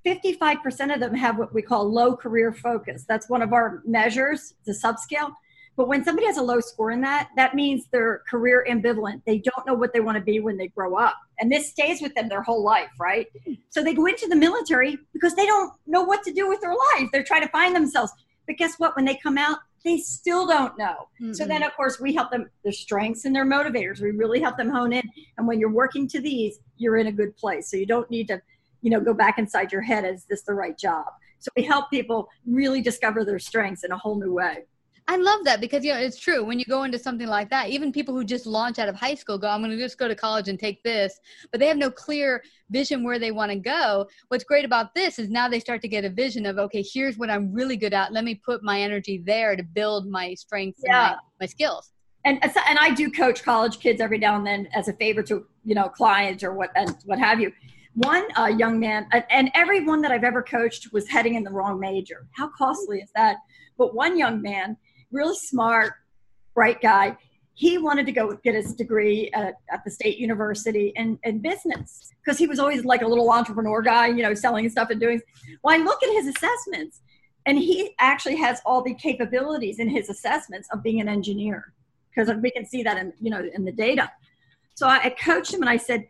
55% 0.05 0.93
of 0.93 0.99
them 0.99 1.15
have 1.15 1.37
what 1.37 1.53
we 1.53 1.61
call 1.61 1.91
low 1.91 2.15
career 2.15 2.53
focus. 2.53 3.05
That's 3.07 3.29
one 3.29 3.41
of 3.41 3.53
our 3.53 3.81
measures, 3.85 4.53
the 4.65 4.71
subscale. 4.71 5.31
But 5.77 5.89
when 5.89 6.05
somebody 6.05 6.25
has 6.27 6.37
a 6.37 6.43
low 6.43 6.61
score 6.61 6.91
in 6.91 7.01
that, 7.01 7.29
that 7.35 7.53
means 7.53 7.87
they're 7.91 8.21
career 8.29 8.65
ambivalent. 8.69 9.21
They 9.25 9.39
don't 9.39 9.67
know 9.67 9.73
what 9.73 9.91
they 9.91 9.99
want 9.99 10.17
to 10.17 10.23
be 10.23 10.39
when 10.39 10.55
they 10.57 10.67
grow 10.67 10.95
up. 10.95 11.15
And 11.39 11.51
this 11.51 11.69
stays 11.69 12.01
with 12.01 12.15
them 12.15 12.29
their 12.29 12.41
whole 12.41 12.63
life, 12.63 12.91
right? 12.99 13.27
So 13.71 13.83
they 13.83 13.93
go 13.93 14.05
into 14.05 14.27
the 14.27 14.37
military 14.37 14.97
because 15.11 15.35
they 15.35 15.45
don't 15.45 15.73
know 15.85 16.03
what 16.03 16.23
to 16.23 16.31
do 16.31 16.47
with 16.47 16.61
their 16.61 16.75
life. 16.93 17.09
They're 17.11 17.23
trying 17.23 17.41
to 17.41 17.49
find 17.49 17.75
themselves. 17.75 18.13
But 18.47 18.57
guess 18.57 18.75
what? 18.77 18.95
When 18.95 19.03
they 19.03 19.15
come 19.15 19.37
out, 19.37 19.57
they 19.83 19.97
still 19.97 20.47
don't 20.47 20.77
know. 20.77 21.09
Mm-hmm. 21.21 21.33
So 21.33 21.45
then, 21.45 21.61
of 21.61 21.75
course, 21.75 21.99
we 21.99 22.13
help 22.13 22.31
them, 22.31 22.49
their 22.63 22.71
strengths 22.71 23.25
and 23.25 23.35
their 23.35 23.45
motivators. 23.45 24.01
We 24.01 24.11
really 24.11 24.39
help 24.39 24.57
them 24.57 24.69
hone 24.69 24.93
in. 24.93 25.03
And 25.37 25.45
when 25.47 25.59
you're 25.59 25.71
working 25.71 26.07
to 26.09 26.21
these, 26.21 26.59
you're 26.77 26.97
in 26.97 27.07
a 27.07 27.11
good 27.11 27.35
place. 27.35 27.69
So 27.69 27.77
you 27.77 27.85
don't 27.85 28.09
need 28.09 28.27
to 28.29 28.41
you 28.85 28.91
know 28.91 29.01
go 29.01 29.15
back 29.15 29.39
inside 29.39 29.71
your 29.71 29.81
head 29.81 30.05
is 30.05 30.25
this 30.29 30.43
the 30.43 30.53
right 30.53 30.77
job? 30.77 31.07
So 31.39 31.49
we 31.57 31.63
help 31.63 31.89
people 31.89 32.29
really 32.45 32.81
discover 32.81 33.25
their 33.25 33.39
strengths 33.39 33.83
in 33.83 33.91
a 33.91 33.97
whole 33.97 34.15
new 34.15 34.31
way. 34.31 34.59
I 35.07 35.17
love 35.17 35.43
that 35.45 35.59
because 35.59 35.83
you 35.83 35.91
know 35.91 35.99
it's 35.99 36.19
true. 36.19 36.43
When 36.43 36.59
you 36.59 36.65
go 36.65 36.83
into 36.83 36.99
something 36.99 37.27
like 37.27 37.49
that 37.49 37.69
even 37.69 37.91
people 37.91 38.13
who 38.13 38.23
just 38.23 38.45
launch 38.45 38.77
out 38.77 38.87
of 38.87 38.95
high 38.95 39.15
school 39.15 39.39
go 39.39 39.47
I'm 39.49 39.61
going 39.61 39.71
to 39.71 39.77
just 39.77 39.97
go 39.97 40.07
to 40.07 40.15
college 40.15 40.49
and 40.49 40.59
take 40.59 40.83
this 40.83 41.19
but 41.51 41.59
they 41.59 41.67
have 41.67 41.77
no 41.77 41.89
clear 41.89 42.43
vision 42.69 43.03
where 43.03 43.17
they 43.17 43.31
want 43.31 43.51
to 43.51 43.57
go. 43.57 44.07
What's 44.27 44.43
great 44.43 44.65
about 44.65 44.93
this 44.93 45.17
is 45.17 45.29
now 45.31 45.49
they 45.49 45.59
start 45.59 45.81
to 45.81 45.87
get 45.87 46.05
a 46.05 46.09
vision 46.09 46.45
of 46.45 46.59
okay 46.59 46.83
here's 46.83 47.17
what 47.17 47.31
I'm 47.31 47.51
really 47.51 47.77
good 47.77 47.93
at. 47.93 48.13
Let 48.13 48.23
me 48.23 48.35
put 48.35 48.63
my 48.63 48.81
energy 48.81 49.17
there 49.25 49.55
to 49.55 49.63
build 49.63 50.07
my 50.07 50.35
strengths 50.35 50.81
yeah. 50.85 51.07
and 51.07 51.15
my, 51.15 51.21
my 51.41 51.45
skills. 51.47 51.91
And 52.23 52.39
and 52.43 52.79
I 52.79 52.91
do 52.91 53.09
coach 53.11 53.43
college 53.43 53.79
kids 53.79 53.99
every 53.99 54.19
now 54.19 54.35
and 54.35 54.45
then 54.45 54.67
as 54.75 54.87
a 54.89 54.93
favor 54.93 55.23
to 55.23 55.47
you 55.63 55.73
know 55.73 55.89
clients 55.89 56.43
or 56.43 56.53
what 56.53 56.69
and 56.75 56.95
what 57.05 57.17
have 57.17 57.39
you 57.39 57.51
one 57.95 58.25
uh, 58.37 58.47
young 58.47 58.79
man, 58.79 59.07
and 59.29 59.49
everyone 59.53 60.01
that 60.01 60.11
I've 60.11 60.23
ever 60.23 60.43
coached 60.43 60.91
was 60.91 61.07
heading 61.07 61.35
in 61.35 61.43
the 61.43 61.51
wrong 61.51 61.79
major. 61.79 62.27
How 62.31 62.49
costly 62.49 62.99
is 62.99 63.09
that? 63.15 63.37
But 63.77 63.95
one 63.95 64.17
young 64.17 64.41
man, 64.41 64.77
really 65.11 65.35
smart, 65.35 65.93
bright 66.53 66.81
guy, 66.81 67.17
he 67.53 67.77
wanted 67.77 68.05
to 68.05 68.11
go 68.11 68.37
get 68.43 68.53
his 68.53 68.73
degree 68.73 69.29
at, 69.33 69.55
at 69.71 69.83
the 69.85 69.91
state 69.91 70.17
university 70.17 70.91
in, 70.97 71.17
in 71.23 71.39
business 71.39 72.13
because 72.23 72.37
he 72.37 72.47
was 72.47 72.59
always 72.59 72.83
like 72.83 73.01
a 73.01 73.07
little 73.07 73.31
entrepreneur 73.31 73.81
guy, 73.81 74.07
you 74.07 74.23
know, 74.23 74.33
selling 74.33 74.69
stuff 74.69 74.89
and 74.89 74.99
doing. 74.99 75.21
Well, 75.63 75.73
I 75.73 75.81
look 75.81 76.03
at 76.03 76.11
his 76.11 76.27
assessments, 76.27 76.99
and 77.45 77.57
he 77.57 77.91
actually 77.97 78.35
has 78.37 78.61
all 78.65 78.81
the 78.81 78.93
capabilities 78.93 79.79
in 79.79 79.87
his 79.87 80.09
assessments 80.09 80.67
of 80.73 80.83
being 80.83 80.99
an 80.99 81.07
engineer 81.07 81.71
because 82.09 82.33
we 82.41 82.51
can 82.51 82.65
see 82.65 82.83
that 82.83 82.97
in 82.97 83.13
you 83.21 83.29
know 83.29 83.47
in 83.53 83.63
the 83.63 83.71
data. 83.71 84.11
So 84.73 84.87
I, 84.87 85.05
I 85.05 85.09
coached 85.11 85.53
him 85.53 85.61
and 85.61 85.69
I 85.69 85.77
said, 85.77 86.07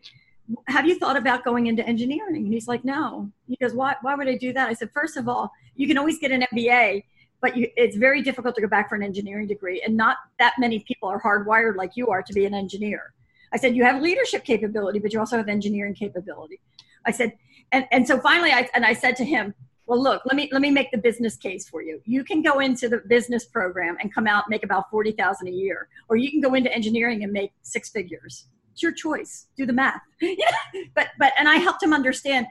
have 0.68 0.86
you 0.86 0.98
thought 1.00 1.18
about 1.18 1.44
going 1.44 1.68
into 1.68 1.86
engineering? 1.88 2.36
And 2.36 2.54
he's 2.54 2.68
like, 2.68 2.86
no. 2.86 3.32
He 3.48 3.56
goes, 3.56 3.74
why, 3.74 3.96
why 4.02 4.16
would 4.16 4.28
I 4.28 4.38
do 4.38 4.54
that? 4.54 4.70
I 4.70 4.74
said, 4.74 4.92
first 4.94 5.18
of 5.18 5.28
all, 5.28 5.52
you 5.76 5.88
can 5.88 5.98
always 5.98 6.20
get 6.20 6.32
an 6.32 6.46
MBA, 6.54 7.04
but 7.42 7.58
you, 7.58 7.68
it's 7.76 7.96
very 7.96 8.22
difficult 8.22 8.56
to 8.56 8.62
go 8.62 8.68
back 8.68 8.90
for 8.90 8.96
an 8.96 9.04
engineering 9.04 9.48
degree. 9.48 9.82
And 9.82 9.98
not 9.98 10.18
that 10.40 10.54
many 10.60 10.80
people 10.80 11.10
are 11.10 11.22
hardwired 11.22 11.76
like 11.76 11.92
you 11.96 12.08
are 12.10 12.22
to 12.22 12.34
be 12.34 12.46
an 12.46 12.54
engineer. 12.54 13.14
I 13.52 13.58
said, 13.58 13.76
you 13.76 13.84
have 13.84 14.02
leadership 14.02 14.44
capability, 14.44 15.00
but 15.00 15.14
you 15.14 15.20
also 15.20 15.38
have 15.38 15.48
engineering 15.48 15.94
capability. 15.94 16.60
I 17.06 17.12
said, 17.12 17.34
and, 17.72 17.88
and 17.92 18.08
so 18.08 18.20
finally, 18.20 18.52
I, 18.52 18.70
and 18.76 18.86
I 18.86 18.94
said 18.94 19.16
to 19.18 19.26
him, 19.26 19.54
well, 19.88 20.02
look, 20.02 20.24
let 20.26 20.36
me, 20.36 20.50
let 20.52 20.62
me 20.62 20.72
make 20.72 20.92
the 20.92 20.98
business 20.98 21.38
case 21.38 21.70
for 21.70 21.82
you. 21.82 22.02
You 22.06 22.24
can 22.24 22.42
go 22.42 22.60
into 22.60 22.90
the 22.90 23.02
business 23.08 23.46
program 23.46 23.98
and 24.02 24.14
come 24.14 24.26
out, 24.26 24.46
make 24.50 24.64
about 24.64 24.90
40,000 24.90 25.48
a 25.48 25.52
year, 25.52 25.88
or 26.10 26.16
you 26.16 26.32
can 26.32 26.42
go 26.42 26.56
into 26.56 26.74
engineering 26.74 27.24
and 27.24 27.32
make 27.32 27.52
six 27.62 27.90
figures 27.90 28.48
it's 28.76 28.84
your 28.84 28.92
choice. 28.92 29.48
Do 29.56 29.66
the 29.66 29.72
math. 29.72 30.02
but 30.96 31.08
but 31.18 31.32
and 31.40 31.48
I 31.48 31.56
helped 31.56 31.82
him 31.82 31.94
understand. 31.94 32.46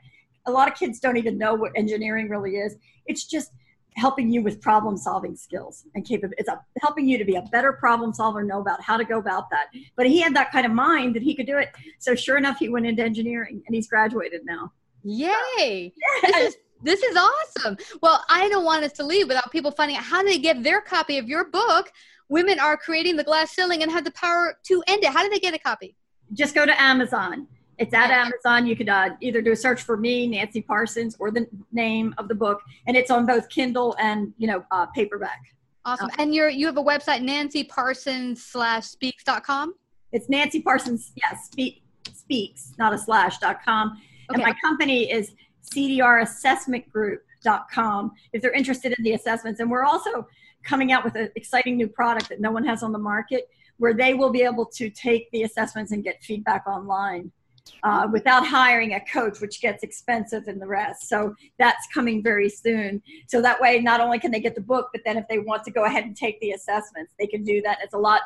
A 0.47 0.51
lot 0.51 0.69
of 0.69 0.75
kids 0.75 0.99
don't 0.99 1.19
even 1.19 1.37
know 1.37 1.55
what 1.55 1.73
engineering 1.77 2.31
really 2.31 2.57
is. 2.57 2.77
It's 3.07 3.27
just 3.27 3.51
helping 3.97 4.33
you 4.33 4.43
with 4.43 4.61
problem 4.63 4.97
solving 4.97 5.37
skills 5.37 5.85
and 5.95 6.05
capability. 6.05 6.37
It's 6.39 6.49
a, 6.49 6.59
helping 6.81 7.07
you 7.07 7.19
to 7.19 7.25
be 7.27 7.37
a 7.37 7.43
better 7.53 7.75
problem 7.75 8.15
solver, 8.15 8.43
know 8.43 8.61
about 8.61 8.83
how 8.83 8.97
to 8.97 9.05
go 9.05 9.19
about 9.19 9.51
that. 9.51 9.67
But 9.97 10.07
he 10.07 10.19
had 10.21 10.35
that 10.35 10.51
kind 10.51 10.65
of 10.65 10.73
mind 10.73 11.15
that 11.15 11.23
he 11.23 11.35
could 11.35 11.47
do 11.47 11.59
it. 11.59 11.71
So 11.99 12.15
sure 12.15 12.39
enough, 12.39 12.59
he 12.59 12.71
went 12.71 12.87
into 12.87 13.03
engineering 13.03 13.63
and 13.67 13.75
he's 13.75 13.87
graduated 13.87 14.41
now. 14.47 14.73
Yay! 15.03 15.93
This 16.23 16.37
is 16.37 16.57
this 16.83 17.03
is 17.03 17.17
awesome. 17.17 17.77
Well, 18.03 18.25
I 18.31 18.49
don't 18.49 18.65
want 18.65 18.85
us 18.85 18.93
to 18.93 19.05
leave 19.05 19.29
without 19.29 19.53
people 19.53 19.71
finding 19.71 19.97
out 19.99 20.05
how 20.05 20.23
they 20.23 20.39
get 20.39 20.63
their 20.63 20.81
copy 20.81 21.19
of 21.19 21.29
your 21.29 21.45
book. 21.51 21.91
Women 22.29 22.59
are 22.59 22.77
creating 22.77 23.17
the 23.17 23.25
glass 23.25 23.53
ceiling 23.53 23.83
and 23.83 23.93
have 23.93 24.05
the 24.05 24.11
power 24.13 24.57
to 24.67 24.83
end 24.87 25.05
it. 25.05 25.11
How 25.11 25.23
do 25.23 25.29
they 25.29 25.39
get 25.39 25.55
a 25.55 25.59
copy? 25.59 25.97
Just 26.33 26.55
go 26.55 26.67
to 26.67 26.83
Amazon. 26.83 27.47
It's 27.79 27.93
at 27.93 28.11
Amazon. 28.11 28.67
You 28.67 28.77
could 28.77 28.89
uh, 28.89 29.11
either 29.21 29.43
do 29.43 29.53
a 29.53 29.57
search 29.57 29.83
for 29.83 29.97
me, 29.97 30.27
Nancy 30.27 30.63
Parsons, 30.63 31.17
or 31.19 31.31
the 31.31 31.47
name 31.73 32.15
of 32.19 32.29
the 32.29 32.35
book, 32.35 32.63
and 32.87 32.97
it's 32.97 33.11
on 33.11 33.27
both 33.27 33.49
Kindle 33.49 33.97
and 33.99 34.33
you 34.39 34.47
know 34.47 34.65
uh, 34.71 34.87
paperback. 34.87 35.41
Awesome. 35.85 36.07
Uh, 36.07 36.15
and 36.19 36.35
you're 36.35 36.49
you 36.49 36.67
have 36.67 36.77
a 36.77 36.83
website, 36.83 37.23
Nancy 37.23 37.65
Parsons 37.65 38.45
slash 38.45 38.87
speaks.com? 38.87 39.75
It's 40.13 40.29
Nancy 40.29 40.63
Parsons, 40.63 41.13
yes, 41.17 41.47
speak, 41.47 41.83
speaks, 42.13 42.73
not 42.79 42.95
a 42.95 42.99
slash 42.99 43.39
dot 43.39 43.65
com. 43.65 44.01
Okay. 44.31 44.35
And 44.35 44.43
my 44.43 44.55
company 44.63 45.11
is 45.11 45.33
CDR 45.75 46.23
Assessment 46.23 46.89
Group.com 46.91 48.13
if 48.33 48.41
they're 48.41 48.53
interested 48.53 48.95
in 48.97 49.05
the 49.05 49.13
assessments. 49.13 49.61
And 49.61 49.71
we're 49.71 49.85
also 49.85 50.27
coming 50.63 50.93
out 50.93 51.05
with 51.05 51.17
an 51.17 51.31
exciting 51.37 51.77
new 51.77 51.89
product 51.89 52.29
that 52.29 52.41
no 52.41 52.51
one 52.51 52.65
has 52.65 52.83
on 52.83 52.93
the 52.93 52.99
market 52.99 53.49
where 53.79 53.95
they 53.95 54.15
will 54.15 54.31
be 54.31 54.43
able 54.43 54.67
to 54.67 54.91
take 54.91 55.31
the 55.31 55.43
assessments 55.43 55.93
and 55.93 56.05
get 56.05 56.23
feedback 56.23 56.67
online 56.67 57.31
uh, 57.83 58.07
without 58.13 58.47
hiring 58.47 58.95
a 58.95 59.01
coach, 59.01 59.41
which 59.41 59.61
gets 59.61 59.83
expensive 59.83 60.49
and 60.49 60.61
the 60.61 60.67
rest. 60.67 61.09
So 61.09 61.35
that's 61.59 61.87
coming 61.93 62.23
very 62.23 62.49
soon. 62.49 63.03
So 63.27 63.41
that 63.43 63.61
way, 63.61 63.81
not 63.81 64.01
only 64.01 64.19
can 64.19 64.31
they 64.31 64.41
get 64.41 64.55
the 64.55 64.61
book, 64.61 64.91
but 64.93 65.03
then 65.05 65.17
if 65.17 65.27
they 65.29 65.39
want 65.39 65.65
to 65.65 65.71
go 65.71 65.85
ahead 65.85 66.05
and 66.05 66.17
take 66.17 66.41
the 66.41 66.53
assessments, 66.53 67.15
they 67.19 67.27
can 67.27 67.43
do 67.43 67.63
that. 67.63 67.79
It's 67.83 67.95
a 67.95 67.99
lot, 67.99 68.21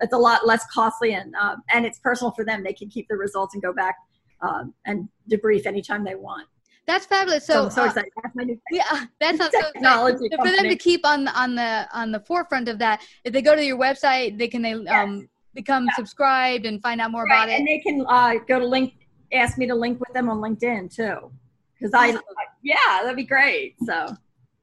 it's 0.00 0.12
a 0.12 0.18
lot 0.18 0.46
less 0.46 0.64
costly 0.72 1.14
and 1.14 1.34
uh, 1.40 1.56
and 1.72 1.86
it's 1.86 1.98
personal 1.98 2.32
for 2.32 2.44
them. 2.44 2.62
They 2.62 2.72
can 2.72 2.88
keep 2.88 3.08
the 3.08 3.16
results 3.16 3.54
and 3.54 3.62
go 3.62 3.72
back 3.72 3.96
uh, 4.42 4.64
and 4.86 5.08
debrief 5.30 5.66
anytime 5.66 6.04
they 6.04 6.14
want. 6.14 6.46
That's 6.86 7.06
fabulous. 7.06 7.46
So, 7.46 7.52
so 7.52 7.64
I'm 7.64 7.70
so 7.70 7.82
uh, 7.82 7.86
excited. 7.86 8.10
That's 8.22 8.34
my 8.34 8.44
new 8.44 8.60
yeah, 8.70 9.06
that 9.20 9.36
sounds 9.38 9.50
technology. 9.52 10.28
So 10.30 10.36
for 10.38 10.50
them 10.50 10.68
to 10.68 10.76
keep 10.76 11.06
on 11.06 11.28
on 11.28 11.54
the 11.54 11.88
on 11.92 12.12
the 12.12 12.20
forefront 12.20 12.68
of 12.68 12.78
that, 12.78 13.02
if 13.24 13.32
they 13.32 13.42
go 13.42 13.54
to 13.54 13.64
your 13.64 13.78
website, 13.78 14.38
they 14.38 14.48
can 14.48 14.62
they 14.62 14.74
yes. 14.74 14.88
um 14.90 15.28
become 15.54 15.84
yeah. 15.84 15.94
subscribed 15.96 16.66
and 16.66 16.80
find 16.82 17.00
out 17.00 17.10
more 17.10 17.24
right. 17.24 17.44
about 17.44 17.48
it. 17.48 17.58
And 17.58 17.66
they 17.66 17.78
can 17.78 18.04
uh, 18.08 18.34
go 18.46 18.58
to 18.58 18.66
link, 18.66 18.94
ask 19.32 19.58
me 19.58 19.66
to 19.66 19.74
link 19.74 20.00
with 20.00 20.12
them 20.12 20.28
on 20.28 20.38
LinkedIn 20.38 20.94
too, 20.94 21.30
because 21.78 21.92
I, 21.94 22.08
I 22.08 22.18
yeah, 22.62 22.76
that'd 23.02 23.16
be 23.16 23.24
great. 23.24 23.76
So. 23.84 24.14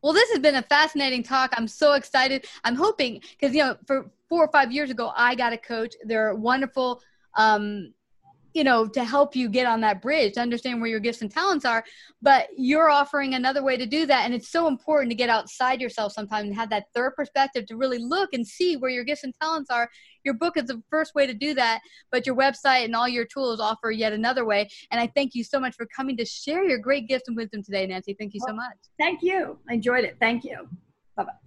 Well, 0.04 0.14
this 0.14 0.30
has 0.30 0.40
been 0.40 0.56
a 0.56 0.62
fascinating 0.62 1.24
talk. 1.24 1.54
I'm 1.58 1.68
so 1.68 1.94
excited. 1.94 2.46
I'm 2.64 2.76
hoping 2.76 3.22
because 3.32 3.56
you 3.56 3.64
know, 3.64 3.78
for 3.86 4.10
four 4.30 4.46
or 4.46 4.52
five 4.52 4.72
years 4.72 4.92
ago, 4.92 5.12
I 5.16 5.36
got 5.36 5.54
a 5.54 5.58
coach. 5.58 5.96
They're 6.04 6.36
wonderful. 6.36 7.02
Um, 7.36 7.94
you 8.54 8.64
know, 8.64 8.88
to 8.88 9.04
help 9.04 9.36
you 9.36 9.50
get 9.50 9.68
on 9.68 9.82
that 9.82 10.02
bridge, 10.02 10.34
to 10.34 10.42
understand 10.42 10.82
where 10.82 10.90
your 10.90 11.00
gifts 11.00 11.22
and 11.22 11.32
talents 11.32 11.66
are. 11.66 11.84
But 12.22 12.48
you're 12.58 12.90
offering 12.90 13.34
another 13.34 13.64
way 13.64 13.78
to 13.78 13.86
do 13.86 14.06
that. 14.06 14.26
And 14.26 14.34
it's 14.34 14.50
so 14.50 14.68
important 14.68 15.12
to 15.12 15.16
get 15.16 15.30
outside 15.30 15.82
yourself 15.82 16.14
sometimes 16.14 16.48
and 16.48 16.56
have 16.56 16.70
that 16.72 16.86
third 16.96 17.16
perspective 17.16 17.66
to 17.68 17.78
really 17.78 18.00
look 18.00 18.30
and 18.34 18.46
see 18.46 18.76
where 18.76 18.90
your 18.90 19.04
gifts 19.04 19.24
and 19.24 19.34
talents 19.40 19.70
are. 19.70 19.90
Your 20.24 20.34
book 20.34 20.58
is 20.58 20.66
the 20.66 20.82
first 20.90 21.16
way 21.16 21.28
to 21.28 21.34
do 21.34 21.54
that, 21.54 21.82
but 22.12 22.26
your 22.26 22.36
website 22.36 22.86
and 22.86 22.96
all 22.96 23.08
your 23.08 23.26
tools 23.26 23.60
offer 23.60 23.92
yet 23.92 24.14
another 24.14 24.46
way. 24.46 24.68
And 24.92 25.00
I 25.00 25.08
thank 25.16 25.36
you 25.36 25.44
so 25.44 25.60
much 25.60 25.76
for 25.76 25.86
coming 25.86 26.18
to 26.18 26.26
share 26.26 26.64
your 26.64 26.80
great 26.80 27.08
gifts 27.08 27.28
and 27.28 27.38
wisdom 27.38 27.64
today, 27.64 27.86
Nancy. 27.86 28.16
Thank 28.18 28.34
you 28.34 28.42
so 28.46 28.54
much. 28.54 28.78
Thank 29.00 29.22
you. 29.22 29.58
I 29.70 29.76
enjoyed 29.76 30.04
it. 30.04 30.18
Thank 30.20 30.44
you. 30.44 30.68
Bye 31.16 31.24
bye. 31.24 31.47